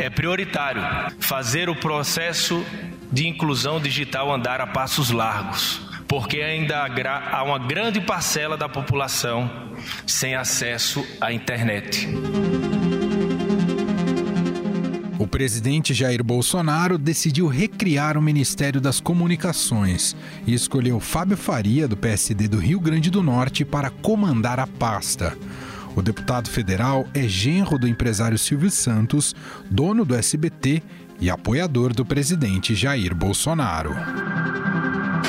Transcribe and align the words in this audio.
É 0.00 0.08
prioritário 0.08 0.82
fazer 1.18 1.68
o 1.68 1.76
processo 1.76 2.64
de 3.12 3.28
inclusão 3.28 3.78
digital 3.78 4.32
andar 4.32 4.58
a 4.58 4.66
passos 4.66 5.10
largos, 5.10 5.78
porque 6.08 6.40
ainda 6.40 6.86
há 7.30 7.42
uma 7.42 7.58
grande 7.58 8.00
parcela 8.00 8.56
da 8.56 8.66
população 8.66 9.68
sem 10.06 10.34
acesso 10.34 11.06
à 11.20 11.34
internet. 11.34 12.08
O 15.18 15.26
presidente 15.26 15.92
Jair 15.92 16.24
Bolsonaro 16.24 16.96
decidiu 16.96 17.46
recriar 17.46 18.16
o 18.16 18.22
Ministério 18.22 18.80
das 18.80 19.00
Comunicações 19.00 20.16
e 20.46 20.54
escolheu 20.54 20.98
Fábio 20.98 21.36
Faria, 21.36 21.86
do 21.86 21.94
PSD 21.94 22.48
do 22.48 22.56
Rio 22.56 22.80
Grande 22.80 23.10
do 23.10 23.22
Norte, 23.22 23.66
para 23.66 23.90
comandar 23.90 24.58
a 24.58 24.66
pasta. 24.66 25.36
O 25.96 26.02
deputado 26.02 26.48
federal 26.48 27.06
é 27.12 27.26
genro 27.26 27.78
do 27.78 27.88
empresário 27.88 28.38
Silvio 28.38 28.70
Santos, 28.70 29.34
dono 29.68 30.04
do 30.04 30.14
SBT 30.14 30.82
e 31.20 31.28
apoiador 31.28 31.92
do 31.92 32.04
presidente 32.04 32.74
Jair 32.74 33.14
Bolsonaro. 33.14 33.94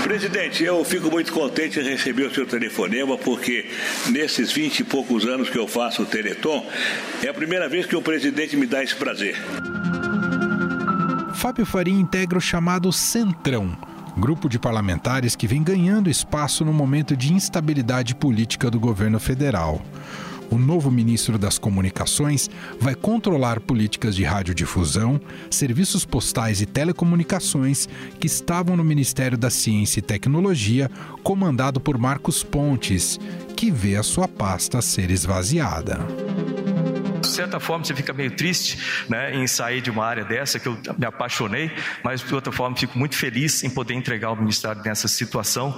Presidente, 0.03 0.63
eu 0.63 0.83
fico 0.85 1.09
muito 1.09 1.33
contente 1.33 1.79
em 1.79 1.83
receber 1.83 2.23
o 2.23 2.33
seu 2.33 2.45
telefonema, 2.45 3.17
porque 3.17 3.69
nesses 4.09 4.51
vinte 4.51 4.79
e 4.79 4.83
poucos 4.83 5.25
anos 5.25 5.49
que 5.49 5.57
eu 5.57 5.67
faço 5.67 6.03
o 6.03 6.05
Teleton, 6.05 6.65
é 7.23 7.27
a 7.27 7.33
primeira 7.33 7.67
vez 7.67 7.85
que 7.85 7.95
o 7.95 8.01
presidente 8.01 8.55
me 8.55 8.65
dá 8.65 8.83
esse 8.83 8.95
prazer. 8.95 9.35
Fábio 11.33 11.65
Faria 11.65 11.93
integra 11.93 12.37
o 12.37 12.41
chamado 12.41 12.91
Centrão, 12.91 13.75
grupo 14.17 14.47
de 14.47 14.59
parlamentares 14.59 15.35
que 15.35 15.47
vem 15.47 15.63
ganhando 15.63 16.09
espaço 16.09 16.63
no 16.63 16.73
momento 16.73 17.17
de 17.17 17.33
instabilidade 17.33 18.13
política 18.13 18.69
do 18.69 18.79
governo 18.79 19.19
federal 19.19 19.81
o 20.51 20.57
novo 20.57 20.91
ministro 20.91 21.39
das 21.39 21.57
Comunicações 21.57 22.49
vai 22.79 22.93
controlar 22.93 23.61
políticas 23.61 24.15
de 24.15 24.23
radiodifusão, 24.23 25.19
serviços 25.49 26.05
postais 26.05 26.61
e 26.61 26.65
telecomunicações 26.65 27.87
que 28.19 28.27
estavam 28.27 28.75
no 28.75 28.83
Ministério 28.83 29.37
da 29.37 29.49
Ciência 29.49 29.99
e 29.99 30.03
Tecnologia, 30.03 30.91
comandado 31.23 31.79
por 31.79 31.97
Marcos 31.97 32.43
Pontes, 32.43 33.17
que 33.55 33.71
vê 33.71 33.95
a 33.95 34.03
sua 34.03 34.27
pasta 34.27 34.81
ser 34.81 35.09
esvaziada 35.09 36.05
de 37.21 37.27
certa 37.27 37.59
forma 37.59 37.85
você 37.85 37.93
fica 37.93 38.11
meio 38.11 38.31
triste 38.31 38.77
né, 39.07 39.33
em 39.35 39.47
sair 39.47 39.79
de 39.79 39.89
uma 39.89 40.05
área 40.05 40.25
dessa 40.25 40.59
que 40.59 40.67
eu 40.67 40.77
me 40.97 41.05
apaixonei, 41.05 41.71
mas 42.03 42.21
de 42.21 42.33
outra 42.33 42.51
forma 42.51 42.75
fico 42.75 42.97
muito 42.97 43.15
feliz 43.15 43.63
em 43.63 43.69
poder 43.69 43.93
entregar 43.93 44.31
o 44.31 44.35
ministério 44.35 44.81
nessa 44.83 45.07
situação. 45.07 45.77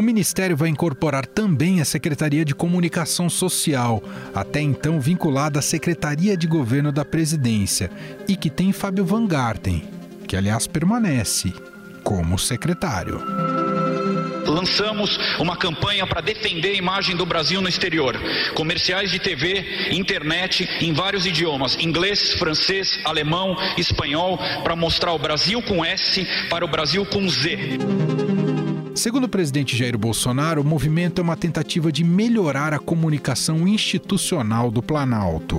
O 0.00 0.02
Ministério 0.02 0.56
vai 0.56 0.70
incorporar 0.70 1.26
também 1.26 1.82
a 1.82 1.84
Secretaria 1.84 2.42
de 2.42 2.54
Comunicação 2.54 3.28
Social, 3.28 4.02
até 4.34 4.58
então 4.58 4.98
vinculada 4.98 5.58
à 5.58 5.62
Secretaria 5.62 6.38
de 6.38 6.46
Governo 6.46 6.90
da 6.90 7.04
Presidência, 7.04 7.90
e 8.26 8.34
que 8.34 8.48
tem 8.48 8.72
Fábio 8.72 9.04
Van 9.04 9.26
Garten, 9.26 9.84
que 10.26 10.38
aliás 10.38 10.66
permanece 10.66 11.52
como 12.02 12.38
secretário 12.38 13.20
lançamos 14.46 15.16
uma 15.38 15.56
campanha 15.56 16.06
para 16.06 16.20
defender 16.20 16.70
a 16.70 16.74
imagem 16.74 17.14
do 17.14 17.24
Brasil 17.24 17.60
no 17.60 17.68
exterior. 17.68 18.18
Comerciais 18.54 19.10
de 19.10 19.18
TV, 19.20 19.64
internet 19.92 20.68
em 20.80 20.92
vários 20.92 21.24
idiomas: 21.24 21.76
inglês, 21.78 22.34
francês, 22.34 22.98
alemão, 23.04 23.56
espanhol, 23.78 24.38
para 24.64 24.74
mostrar 24.74 25.12
o 25.12 25.18
Brasil 25.18 25.62
com 25.62 25.84
S 25.84 26.26
para 26.48 26.64
o 26.64 26.68
Brasil 26.68 27.06
com 27.06 27.28
Z. 27.28 27.78
Segundo 28.94 29.24
o 29.24 29.28
presidente 29.28 29.76
Jair 29.76 29.96
Bolsonaro, 29.96 30.62
o 30.62 30.64
movimento 30.64 31.20
é 31.20 31.22
uma 31.22 31.36
tentativa 31.36 31.92
de 31.92 32.02
melhorar 32.02 32.74
a 32.74 32.78
comunicação 32.78 33.66
institucional 33.66 34.70
do 34.70 34.82
Planalto. 34.82 35.58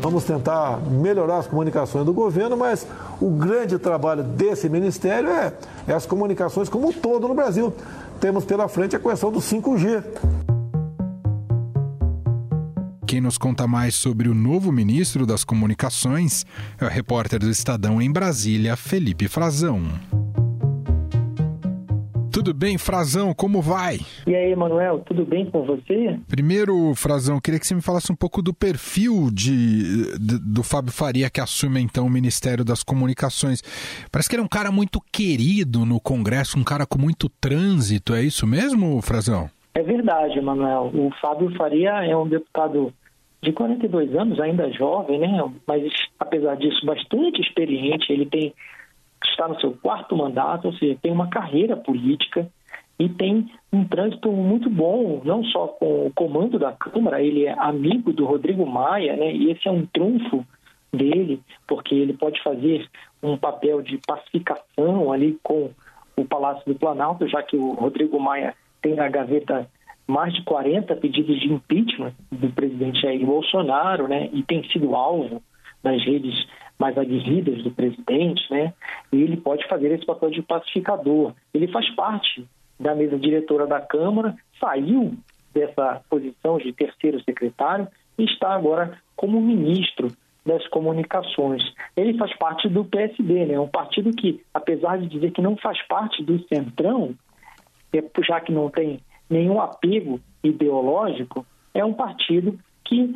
Vamos 0.00 0.24
tentar 0.24 0.80
melhorar 0.82 1.38
as 1.38 1.46
comunicações 1.46 2.04
do 2.04 2.12
governo, 2.12 2.58
mas 2.58 2.86
o 3.20 3.30
grande 3.30 3.78
trabalho 3.78 4.22
desse 4.22 4.68
ministério 4.68 5.30
é, 5.30 5.54
é 5.88 5.94
as 5.94 6.04
comunicações 6.04 6.68
como 6.68 6.88
um 6.88 6.92
todo 6.92 7.26
no 7.26 7.34
Brasil. 7.34 7.72
Temos 8.20 8.44
pela 8.44 8.68
frente 8.68 8.94
a 8.94 8.98
questão 8.98 9.32
do 9.32 9.38
5G. 9.38 10.04
Quem 13.06 13.20
nos 13.20 13.38
conta 13.38 13.66
mais 13.66 13.94
sobre 13.94 14.28
o 14.28 14.34
novo 14.34 14.70
ministro 14.70 15.24
das 15.24 15.42
Comunicações 15.42 16.44
é 16.78 16.84
o 16.84 16.88
repórter 16.88 17.38
do 17.38 17.48
Estadão 17.48 18.02
em 18.02 18.10
Brasília, 18.10 18.76
Felipe 18.76 19.26
Frazão. 19.26 19.82
Tudo 22.34 22.52
bem, 22.52 22.76
Frazão? 22.76 23.32
Como 23.32 23.62
vai? 23.62 23.98
E 24.26 24.34
aí, 24.34 24.56
Manuel, 24.56 24.98
tudo 25.06 25.24
bem 25.24 25.48
com 25.48 25.62
você? 25.62 26.18
Primeiro, 26.26 26.92
Frazão, 26.96 27.40
queria 27.40 27.60
que 27.60 27.66
você 27.66 27.76
me 27.76 27.80
falasse 27.80 28.10
um 28.10 28.16
pouco 28.16 28.42
do 28.42 28.52
perfil 28.52 29.30
de, 29.32 30.18
de, 30.18 30.40
do 30.40 30.64
Fábio 30.64 30.90
Faria, 30.90 31.30
que 31.30 31.40
assume 31.40 31.80
então 31.80 32.04
o 32.04 32.10
Ministério 32.10 32.64
das 32.64 32.82
Comunicações. 32.82 33.62
Parece 34.10 34.28
que 34.28 34.34
ele 34.34 34.42
é 34.42 34.44
um 34.44 34.48
cara 34.48 34.72
muito 34.72 35.00
querido 35.12 35.86
no 35.86 36.00
Congresso, 36.00 36.58
um 36.58 36.64
cara 36.64 36.84
com 36.84 36.98
muito 36.98 37.28
trânsito, 37.40 38.12
é 38.16 38.22
isso 38.24 38.48
mesmo, 38.48 39.00
Frazão? 39.00 39.48
É 39.72 39.82
verdade, 39.84 40.40
Manuel. 40.40 40.90
O 40.92 41.12
Fábio 41.20 41.54
Faria 41.56 42.04
é 42.04 42.16
um 42.16 42.26
deputado 42.26 42.92
de 43.44 43.52
42 43.52 44.12
anos, 44.16 44.40
ainda 44.40 44.72
jovem, 44.72 45.20
né? 45.20 45.52
Mas 45.68 45.84
apesar 46.18 46.56
disso, 46.56 46.84
bastante 46.84 47.40
experiente. 47.40 48.12
Ele 48.12 48.26
tem 48.26 48.52
está 49.28 49.48
no 49.48 49.60
seu 49.60 49.72
quarto 49.72 50.16
mandato, 50.16 50.66
ou 50.66 50.74
seja, 50.74 50.98
tem 51.00 51.12
uma 51.12 51.28
carreira 51.28 51.76
política 51.76 52.48
e 52.98 53.08
tem 53.08 53.50
um 53.72 53.84
trânsito 53.84 54.30
muito 54.30 54.70
bom, 54.70 55.20
não 55.24 55.42
só 55.44 55.66
com 55.66 56.06
o 56.06 56.12
comando 56.12 56.58
da 56.58 56.72
Câmara, 56.72 57.20
ele 57.20 57.44
é 57.44 57.52
amigo 57.58 58.12
do 58.12 58.24
Rodrigo 58.24 58.64
Maia, 58.66 59.16
né? 59.16 59.32
E 59.32 59.50
esse 59.50 59.66
é 59.66 59.70
um 59.70 59.84
trunfo 59.86 60.46
dele, 60.92 61.40
porque 61.66 61.94
ele 61.94 62.12
pode 62.12 62.40
fazer 62.42 62.88
um 63.22 63.36
papel 63.36 63.82
de 63.82 63.98
pacificação 64.06 65.12
ali 65.12 65.38
com 65.42 65.70
o 66.16 66.24
Palácio 66.24 66.64
do 66.72 66.78
Planalto, 66.78 67.26
já 67.26 67.42
que 67.42 67.56
o 67.56 67.72
Rodrigo 67.72 68.20
Maia 68.20 68.54
tem 68.80 68.94
na 68.94 69.08
gaveta 69.08 69.68
mais 70.06 70.32
de 70.34 70.42
40 70.44 70.94
pedidos 70.96 71.40
de 71.40 71.52
impeachment 71.52 72.12
do 72.30 72.50
presidente 72.50 73.00
Jair 73.00 73.24
Bolsonaro, 73.26 74.06
né? 74.06 74.28
E 74.32 74.42
tem 74.42 74.62
sido 74.70 74.94
alvo 74.94 75.42
nas 75.82 76.02
redes 76.04 76.34
mais 76.78 76.96
aguerridas 76.98 77.62
do 77.62 77.70
presidente, 77.70 78.42
né? 78.50 78.72
E 79.12 79.22
ele 79.22 79.36
pode 79.36 79.66
fazer 79.68 79.92
esse 79.92 80.04
papel 80.04 80.30
de 80.30 80.42
pacificador. 80.42 81.32
Ele 81.52 81.68
faz 81.68 81.88
parte 81.94 82.46
da 82.78 82.94
mesa 82.94 83.18
diretora 83.18 83.66
da 83.66 83.80
Câmara, 83.80 84.36
saiu 84.60 85.14
dessa 85.52 86.02
posição 86.10 86.58
de 86.58 86.72
terceiro 86.72 87.22
secretário 87.22 87.86
e 88.18 88.24
está 88.24 88.52
agora 88.52 88.98
como 89.14 89.40
ministro 89.40 90.08
das 90.44 90.66
comunicações. 90.68 91.62
Ele 91.96 92.18
faz 92.18 92.36
parte 92.36 92.68
do 92.68 92.84
PSD, 92.84 93.46
né? 93.46 93.58
Um 93.58 93.68
partido 93.68 94.10
que, 94.10 94.42
apesar 94.52 94.98
de 94.98 95.06
dizer 95.06 95.30
que 95.30 95.40
não 95.40 95.56
faz 95.56 95.80
parte 95.86 96.22
do 96.22 96.38
centrão, 96.48 97.14
é, 97.92 98.02
já 98.26 98.40
que 98.40 98.52
não 98.52 98.68
tem 98.68 99.00
nenhum 99.30 99.60
apego 99.60 100.20
ideológico, 100.42 101.46
é 101.72 101.84
um 101.84 101.94
partido 101.94 102.58
que 102.84 103.14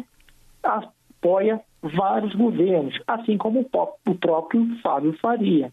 apoia 0.63 1.61
vários 1.83 2.34
governos, 2.34 2.99
assim 3.06 3.37
como 3.37 3.61
o 4.06 4.15
próprio 4.15 4.66
Fábio 4.83 5.12
Faria. 5.21 5.72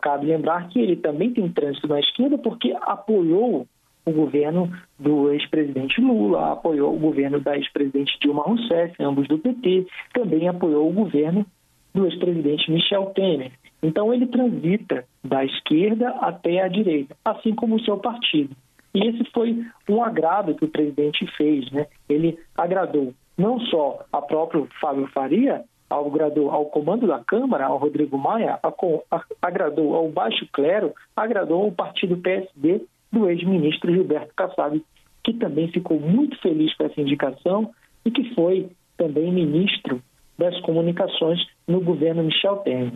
Cabe 0.00 0.26
lembrar 0.26 0.68
que 0.68 0.80
ele 0.80 0.96
também 0.96 1.32
tem 1.32 1.48
trânsito 1.48 1.86
na 1.86 2.00
esquerda 2.00 2.36
porque 2.38 2.74
apoiou 2.82 3.66
o 4.04 4.10
governo 4.10 4.72
do 4.98 5.30
ex-presidente 5.30 6.00
Lula, 6.00 6.52
apoiou 6.52 6.94
o 6.94 6.98
governo 6.98 7.38
da 7.38 7.56
ex-presidente 7.56 8.18
Dilma 8.20 8.42
Rousseff, 8.42 8.94
ambos 9.00 9.28
do 9.28 9.38
PT, 9.38 9.86
também 10.12 10.48
apoiou 10.48 10.90
o 10.90 10.92
governo 10.92 11.46
do 11.94 12.06
ex-presidente 12.06 12.70
Michel 12.70 13.06
Temer. 13.14 13.52
Então 13.80 14.12
ele 14.12 14.26
transita 14.26 15.04
da 15.22 15.44
esquerda 15.44 16.10
até 16.20 16.62
a 16.62 16.68
direita, 16.68 17.16
assim 17.24 17.54
como 17.54 17.76
o 17.76 17.84
seu 17.84 17.96
partido. 17.98 18.56
E 18.94 19.06
esse 19.06 19.24
foi 19.32 19.64
um 19.88 20.02
agrado 20.02 20.54
que 20.54 20.64
o 20.64 20.68
presidente 20.68 21.26
fez, 21.36 21.70
né? 21.70 21.86
Ele 22.08 22.38
agradou 22.56 23.14
não 23.36 23.60
só 23.60 24.04
a 24.12 24.20
próprio 24.20 24.68
Fábio 24.80 25.06
Faria, 25.08 25.64
ao, 25.88 26.10
ao 26.50 26.66
comando 26.66 27.06
da 27.06 27.18
Câmara, 27.18 27.66
ao 27.66 27.78
Rodrigo 27.78 28.16
Maia, 28.16 28.58
agradou 29.40 29.94
ao 29.94 30.08
baixo 30.08 30.46
clero, 30.52 30.92
agradou 31.14 31.64
ao 31.64 31.72
partido 31.72 32.16
PSD 32.16 32.82
do 33.10 33.28
ex-ministro 33.28 33.92
Gilberto 33.92 34.34
Kassab, 34.34 34.82
que 35.22 35.34
também 35.34 35.68
ficou 35.68 36.00
muito 36.00 36.40
feliz 36.40 36.74
com 36.76 36.84
essa 36.84 37.00
indicação 37.00 37.70
e 38.04 38.10
que 38.10 38.34
foi 38.34 38.70
também 38.96 39.30
ministro 39.32 40.02
das 40.38 40.58
comunicações 40.60 41.40
no 41.68 41.80
governo 41.80 42.24
Michel 42.24 42.56
Temer. 42.58 42.92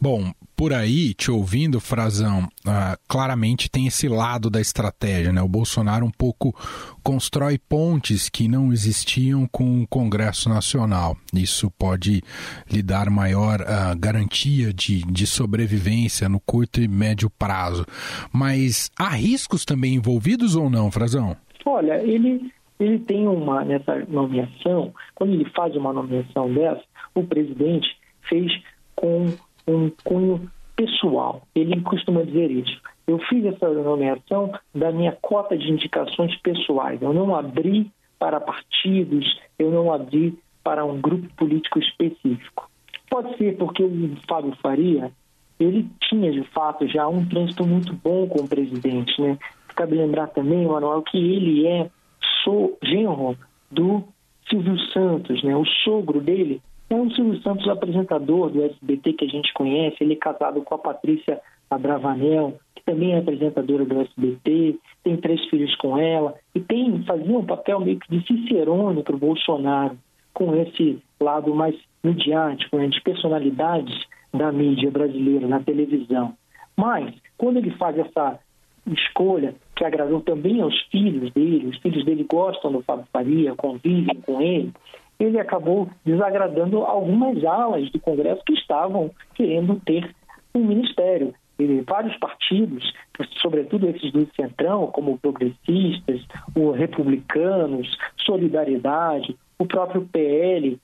Bom, 0.00 0.32
por 0.56 0.72
aí, 0.72 1.12
te 1.12 1.30
ouvindo, 1.30 1.78
Frazão, 1.78 2.48
ah, 2.66 2.96
claramente 3.06 3.70
tem 3.70 3.86
esse 3.86 4.08
lado 4.08 4.48
da 4.48 4.60
estratégia, 4.60 5.32
né? 5.32 5.42
O 5.42 5.48
Bolsonaro 5.48 6.06
um 6.06 6.10
pouco 6.10 6.54
constrói 7.02 7.58
pontes 7.58 8.30
que 8.30 8.48
não 8.48 8.72
existiam 8.72 9.46
com 9.46 9.82
o 9.82 9.86
Congresso 9.86 10.48
Nacional. 10.48 11.16
Isso 11.34 11.70
pode 11.78 12.22
lhe 12.70 12.82
dar 12.82 13.10
maior 13.10 13.60
ah, 13.62 13.94
garantia 13.94 14.72
de, 14.72 15.02
de 15.04 15.26
sobrevivência 15.26 16.28
no 16.28 16.40
curto 16.40 16.80
e 16.80 16.88
médio 16.88 17.28
prazo. 17.28 17.84
Mas 18.32 18.90
há 18.98 19.10
riscos 19.10 19.64
também 19.64 19.94
envolvidos 19.94 20.56
ou 20.56 20.70
não, 20.70 20.90
Frazão? 20.90 21.36
Olha, 21.66 22.02
ele 22.02 22.50
ele 22.78 22.98
tem 22.98 23.26
uma, 23.26 23.64
nessa 23.64 24.04
nomeação, 24.06 24.92
quando 25.14 25.32
ele 25.32 25.48
faz 25.50 25.74
uma 25.74 25.92
nomeação 25.92 26.52
dessa, 26.52 26.82
o 27.14 27.24
presidente 27.24 27.88
fez 28.28 28.52
com 28.94 29.32
um 29.66 29.90
cunho 30.04 30.50
pessoal. 30.76 31.42
Ele 31.54 31.80
costuma 31.80 32.22
dizer 32.22 32.50
isso. 32.50 32.80
Eu 33.06 33.18
fiz 33.20 33.44
essa 33.46 33.68
nomeação 33.68 34.52
da 34.74 34.92
minha 34.92 35.12
cota 35.12 35.56
de 35.56 35.70
indicações 35.70 36.36
pessoais. 36.40 37.00
Eu 37.00 37.12
não 37.12 37.34
abri 37.34 37.90
para 38.18 38.40
partidos, 38.40 39.38
eu 39.58 39.70
não 39.70 39.92
abri 39.92 40.38
para 40.62 40.84
um 40.84 41.00
grupo 41.00 41.28
político 41.36 41.78
específico. 41.78 42.68
Pode 43.08 43.36
ser 43.36 43.56
porque 43.56 43.82
o 43.82 44.16
Fábio 44.28 44.56
Faria, 44.60 45.12
ele 45.58 45.88
tinha 46.00 46.32
de 46.32 46.42
fato 46.50 46.86
já 46.88 47.06
um 47.06 47.24
trânsito 47.24 47.64
muito 47.66 47.92
bom 47.94 48.26
com 48.26 48.42
o 48.42 48.48
presidente, 48.48 49.20
né? 49.20 49.38
Cabe 49.74 49.94
lembrar 49.94 50.28
também, 50.28 50.66
Manuel, 50.66 51.02
que 51.02 51.18
ele 51.18 51.66
é 51.66 51.90
genro 52.82 53.36
do 53.70 54.04
Silvio 54.48 54.78
Santos, 54.92 55.42
né? 55.42 55.56
O 55.56 55.64
sogro 55.84 56.20
dele 56.20 56.60
é 56.88 56.94
o 56.94 57.10
Silvio 57.10 57.40
Santos, 57.42 57.68
apresentador 57.68 58.50
do 58.50 58.62
SBT 58.62 59.14
que 59.14 59.24
a 59.24 59.28
gente 59.28 59.52
conhece. 59.52 59.96
Ele 60.00 60.14
é 60.14 60.16
casado 60.16 60.62
com 60.62 60.74
a 60.74 60.78
Patrícia 60.78 61.40
Abravanel, 61.68 62.58
que 62.74 62.84
também 62.84 63.12
é 63.12 63.18
apresentadora 63.18 63.84
do 63.84 64.00
SBT, 64.00 64.78
tem 65.02 65.16
três 65.16 65.44
filhos 65.46 65.74
com 65.76 65.98
ela 65.98 66.34
e 66.54 66.60
tem 66.60 67.02
fazia 67.02 67.38
um 67.38 67.44
papel 67.44 67.80
meio 67.80 67.98
que 67.98 68.16
de 68.16 68.26
cicerone 68.26 69.02
para 69.02 69.16
o 69.16 69.18
Bolsonaro, 69.18 69.98
com 70.32 70.54
esse 70.54 71.02
lado 71.20 71.54
mais 71.54 71.74
midiático, 72.04 72.76
né, 72.76 72.86
de 72.86 73.00
personalidades 73.02 73.94
da 74.32 74.52
mídia 74.52 74.90
brasileira 74.90 75.48
na 75.48 75.60
televisão. 75.60 76.34
Mas, 76.76 77.14
quando 77.36 77.56
ele 77.56 77.70
faz 77.72 77.98
essa 77.98 78.38
escolha 78.86 79.54
que 79.74 79.84
agradou 79.84 80.20
também 80.20 80.60
aos 80.60 80.78
filhos 80.90 81.32
dele, 81.32 81.66
os 81.66 81.78
filhos 81.78 82.04
dele 82.04 82.24
gostam 82.24 82.70
do 82.70 82.82
Fábio 82.82 83.06
Faria, 83.12 83.54
convivem 83.56 84.20
com 84.20 84.40
ele, 84.40 84.72
ele 85.18 85.38
acabou 85.38 85.88
desagradando 86.04 86.82
algumas 86.82 87.42
alas 87.44 87.90
do 87.90 88.00
Congresso 88.00 88.42
que 88.44 88.54
estavam 88.54 89.10
querendo 89.34 89.80
ter 89.80 90.14
um 90.54 90.64
ministério. 90.64 91.34
E 91.58 91.80
vários 91.80 92.16
partidos, 92.18 92.92
sobretudo 93.40 93.88
esses 93.88 94.12
do 94.12 94.28
Centrão, 94.34 94.88
como 94.88 95.18
progressistas, 95.18 96.20
os 96.54 96.76
republicanos, 96.76 97.96
Solidariedade, 98.18 99.34
o 99.58 99.64
próprio 99.64 100.06
PL, 100.12 100.78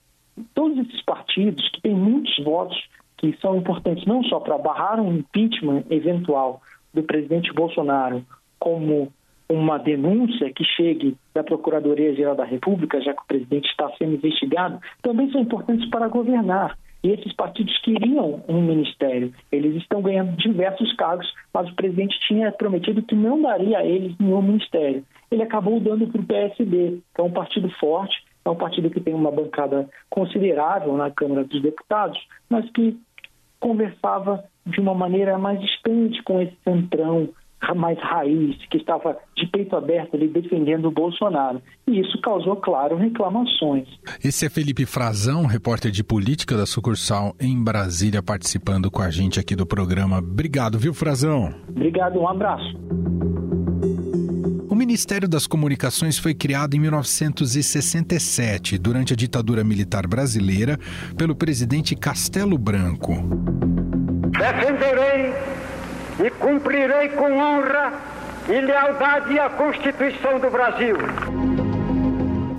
todos 0.54 0.78
esses 0.78 1.02
partidos 1.02 1.68
que 1.70 1.82
têm 1.82 1.94
muitos 1.94 2.42
votos 2.42 2.88
que 3.18 3.36
são 3.40 3.56
importantes 3.56 4.06
não 4.06 4.24
só 4.24 4.40
para 4.40 4.56
barrar 4.56 4.98
um 4.98 5.18
impeachment 5.18 5.84
eventual 5.90 6.62
do 6.92 7.02
presidente 7.02 7.52
Bolsonaro, 7.52 8.24
como 8.58 9.12
uma 9.52 9.78
denúncia 9.78 10.52
que 10.52 10.64
chegue 10.64 11.16
da 11.34 11.44
Procuradoria-Geral 11.44 12.34
da 12.34 12.44
República, 12.44 13.00
já 13.00 13.12
que 13.12 13.22
o 13.22 13.26
presidente 13.26 13.68
está 13.68 13.90
sendo 13.98 14.14
investigado, 14.14 14.80
também 15.02 15.30
são 15.30 15.40
importantes 15.40 15.88
para 15.90 16.08
governar. 16.08 16.76
E 17.04 17.10
esses 17.10 17.32
partidos 17.32 17.76
queriam 17.78 18.42
um 18.48 18.62
ministério. 18.62 19.32
Eles 19.50 19.74
estão 19.76 20.00
ganhando 20.00 20.36
diversos 20.36 20.94
cargos, 20.94 21.32
mas 21.52 21.68
o 21.68 21.74
presidente 21.74 22.18
tinha 22.28 22.52
prometido 22.52 23.02
que 23.02 23.14
não 23.14 23.42
daria 23.42 23.78
a 23.78 23.84
eles 23.84 24.16
nenhum 24.18 24.40
ministério. 24.40 25.04
Ele 25.30 25.42
acabou 25.42 25.80
dando 25.80 26.06
para 26.06 26.20
o 26.20 26.24
PSB, 26.24 27.00
que 27.14 27.20
é 27.20 27.24
um 27.24 27.30
partido 27.30 27.68
forte, 27.80 28.16
é 28.44 28.50
um 28.50 28.56
partido 28.56 28.90
que 28.90 29.00
tem 29.00 29.14
uma 29.14 29.32
bancada 29.32 29.88
considerável 30.08 30.96
na 30.96 31.10
Câmara 31.10 31.44
dos 31.44 31.60
Deputados, 31.60 32.18
mas 32.48 32.68
que 32.70 32.96
conversava 33.58 34.44
de 34.66 34.80
uma 34.80 34.94
maneira 34.94 35.38
mais 35.38 35.60
distante 35.60 36.22
com 36.22 36.40
esse 36.40 36.56
centrão 36.64 37.28
mais 37.74 37.98
raiz, 37.98 38.56
que 38.68 38.76
estava 38.76 39.16
de 39.36 39.46
peito 39.46 39.76
aberto 39.76 40.16
ali 40.16 40.28
defendendo 40.28 40.86
o 40.86 40.90
Bolsonaro. 40.90 41.62
E 41.86 42.00
isso 42.00 42.20
causou, 42.20 42.56
claro, 42.56 42.96
reclamações. 42.96 43.88
Esse 44.22 44.46
é 44.46 44.50
Felipe 44.50 44.84
Frazão, 44.84 45.46
repórter 45.46 45.90
de 45.90 46.02
política 46.02 46.56
da 46.56 46.66
sucursal 46.66 47.34
em 47.40 47.62
Brasília, 47.62 48.22
participando 48.22 48.90
com 48.90 49.00
a 49.00 49.10
gente 49.10 49.38
aqui 49.38 49.54
do 49.54 49.64
programa. 49.64 50.18
Obrigado, 50.18 50.78
viu, 50.78 50.92
Frazão? 50.92 51.54
Obrigado, 51.68 52.18
um 52.18 52.28
abraço. 52.28 52.76
O 54.68 54.74
Ministério 54.74 55.28
das 55.28 55.46
Comunicações 55.46 56.18
foi 56.18 56.34
criado 56.34 56.74
em 56.74 56.80
1967, 56.80 58.78
durante 58.78 59.12
a 59.12 59.16
ditadura 59.16 59.62
militar 59.62 60.06
brasileira, 60.06 60.78
pelo 61.16 61.36
presidente 61.36 61.94
Castelo 61.94 62.56
Branco. 62.58 63.12
Defenderei 64.30 65.34
e 66.18 66.30
cumprirei 66.30 67.10
com 67.10 67.32
honra 67.38 67.92
e 68.48 68.60
lealdade 68.60 69.38
a 69.38 69.48
Constituição 69.50 70.40
do 70.40 70.50
Brasil. 70.50 70.96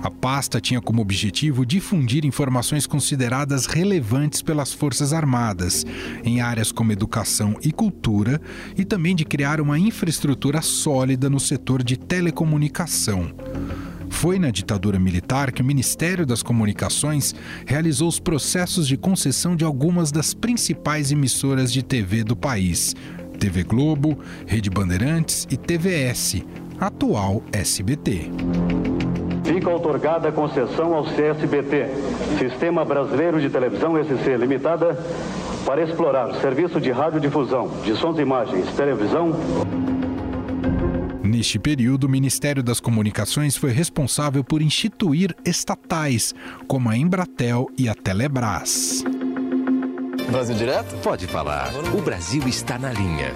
A 0.02 0.10
pasta 0.10 0.60
tinha 0.60 0.82
como 0.82 1.00
objetivo 1.00 1.64
difundir 1.64 2.26
informações 2.26 2.86
consideradas 2.86 3.64
relevantes 3.64 4.42
pelas 4.42 4.70
Forças 4.70 5.14
Armadas, 5.14 5.84
em 6.22 6.42
áreas 6.42 6.70
como 6.70 6.92
educação 6.92 7.56
e 7.62 7.72
cultura, 7.72 8.38
e 8.76 8.84
também 8.84 9.16
de 9.16 9.24
criar 9.24 9.62
uma 9.62 9.78
infraestrutura 9.78 10.60
sólida 10.60 11.30
no 11.30 11.40
setor 11.40 11.82
de 11.82 11.96
telecomunicação. 11.96 13.32
Foi 14.10 14.38
na 14.38 14.50
ditadura 14.50 14.98
militar 14.98 15.50
que 15.50 15.62
o 15.62 15.64
Ministério 15.64 16.26
das 16.26 16.42
Comunicações 16.42 17.34
realizou 17.66 18.08
os 18.08 18.20
processos 18.20 18.86
de 18.86 18.96
concessão 18.96 19.56
de 19.56 19.64
algumas 19.64 20.12
das 20.12 20.34
principais 20.34 21.10
emissoras 21.12 21.72
de 21.72 21.82
TV 21.82 22.22
do 22.22 22.36
país, 22.36 22.94
TV 23.44 23.62
Globo, 23.62 24.18
Rede 24.46 24.70
Bandeirantes 24.70 25.46
e 25.50 25.56
TVS, 25.58 26.42
atual 26.80 27.42
SBT. 27.52 28.30
Fica 29.44 29.68
otorgada 29.68 30.30
a 30.30 30.32
concessão 30.32 30.94
ao 30.94 31.04
CSBT, 31.04 31.88
Sistema 32.38 32.86
Brasileiro 32.86 33.38
de 33.38 33.50
Televisão 33.50 34.02
SC 34.02 34.38
Limitada, 34.38 34.98
para 35.66 35.82
explorar 35.82 36.34
serviço 36.40 36.80
de 36.80 36.90
radiodifusão, 36.90 37.68
de 37.84 37.94
sons 37.94 38.18
e 38.18 38.22
imagens, 38.22 38.66
televisão. 38.74 39.36
Neste 41.22 41.58
período, 41.58 42.04
o 42.04 42.08
Ministério 42.08 42.62
das 42.62 42.80
Comunicações 42.80 43.58
foi 43.58 43.72
responsável 43.72 44.42
por 44.42 44.62
instituir 44.62 45.36
estatais, 45.44 46.34
como 46.66 46.88
a 46.88 46.96
Embratel 46.96 47.66
e 47.76 47.90
a 47.90 47.94
Telebrás. 47.94 49.04
Brasil 50.30 50.54
Direto? 50.56 50.96
Pode 51.02 51.26
falar. 51.26 51.70
O 51.94 52.02
Brasil 52.02 52.46
está 52.48 52.78
na 52.78 52.92
linha. 52.92 53.32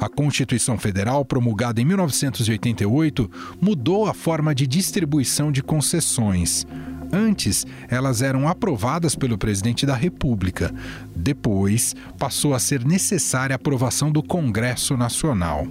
A 0.00 0.08
Constituição 0.08 0.76
Federal, 0.76 1.24
promulgada 1.24 1.80
em 1.80 1.84
1988, 1.84 3.30
mudou 3.60 4.06
a 4.06 4.14
forma 4.14 4.54
de 4.54 4.66
distribuição 4.66 5.50
de 5.50 5.62
concessões. 5.62 6.66
Antes, 7.14 7.64
elas 7.88 8.22
eram 8.22 8.48
aprovadas 8.48 9.14
pelo 9.14 9.38
presidente 9.38 9.86
da 9.86 9.94
República. 9.94 10.74
Depois, 11.14 11.94
passou 12.18 12.54
a 12.54 12.58
ser 12.58 12.84
necessária 12.84 13.54
a 13.54 13.56
aprovação 13.56 14.10
do 14.10 14.20
Congresso 14.20 14.96
Nacional. 14.96 15.64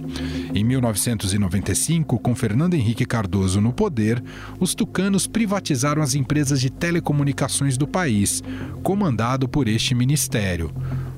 Em 0.54 0.64
1995, 0.64 2.18
com 2.18 2.34
Fernando 2.34 2.72
Henrique 2.72 3.04
Cardoso 3.04 3.60
no 3.60 3.74
poder, 3.74 4.24
os 4.58 4.74
tucanos 4.74 5.26
privatizaram 5.26 6.02
as 6.02 6.14
empresas 6.14 6.62
de 6.62 6.70
telecomunicações 6.70 7.76
do 7.76 7.86
país, 7.86 8.42
comandado 8.82 9.46
por 9.46 9.68
este 9.68 9.94
ministério. 9.94 10.72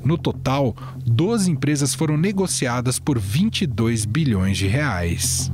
No 0.04 0.18
total, 0.18 0.74
12 1.06 1.52
empresas 1.52 1.94
foram 1.94 2.16
negociadas 2.16 2.98
por 2.98 3.16
22 3.16 4.04
bilhões 4.04 4.58
de 4.58 4.66
reais. 4.66 5.52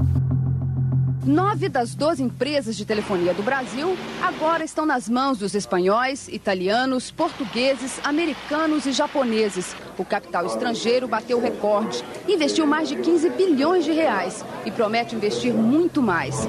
Nove 1.25 1.69
das 1.69 1.95
12 1.95 2.21
empresas 2.21 2.76
de 2.76 2.85
telefonia 2.85 3.33
do 3.33 3.45
Brasil 3.45 3.97
agora 4.21 4.64
estão 4.64 4.85
nas 4.85 5.09
mãos 5.09 5.38
dos 5.38 5.55
espanhóis, 5.55 6.26
italianos, 6.26 7.12
portugueses, 7.12 8.00
americanos 8.02 8.87
e 8.87 8.93
japoneses. 8.93 9.76
O 9.97 10.05
capital 10.05 10.47
estrangeiro 10.47 11.07
bateu 11.07 11.41
recorde, 11.41 12.02
investiu 12.26 12.67
mais 12.67 12.88
de 12.88 12.97
15 12.97 13.31
bilhões 13.31 13.85
de 13.85 13.93
reais 13.93 14.45
e 14.67 14.71
promete 14.73 15.14
investir 15.14 15.55
muito 15.55 16.02
mais. 16.02 16.49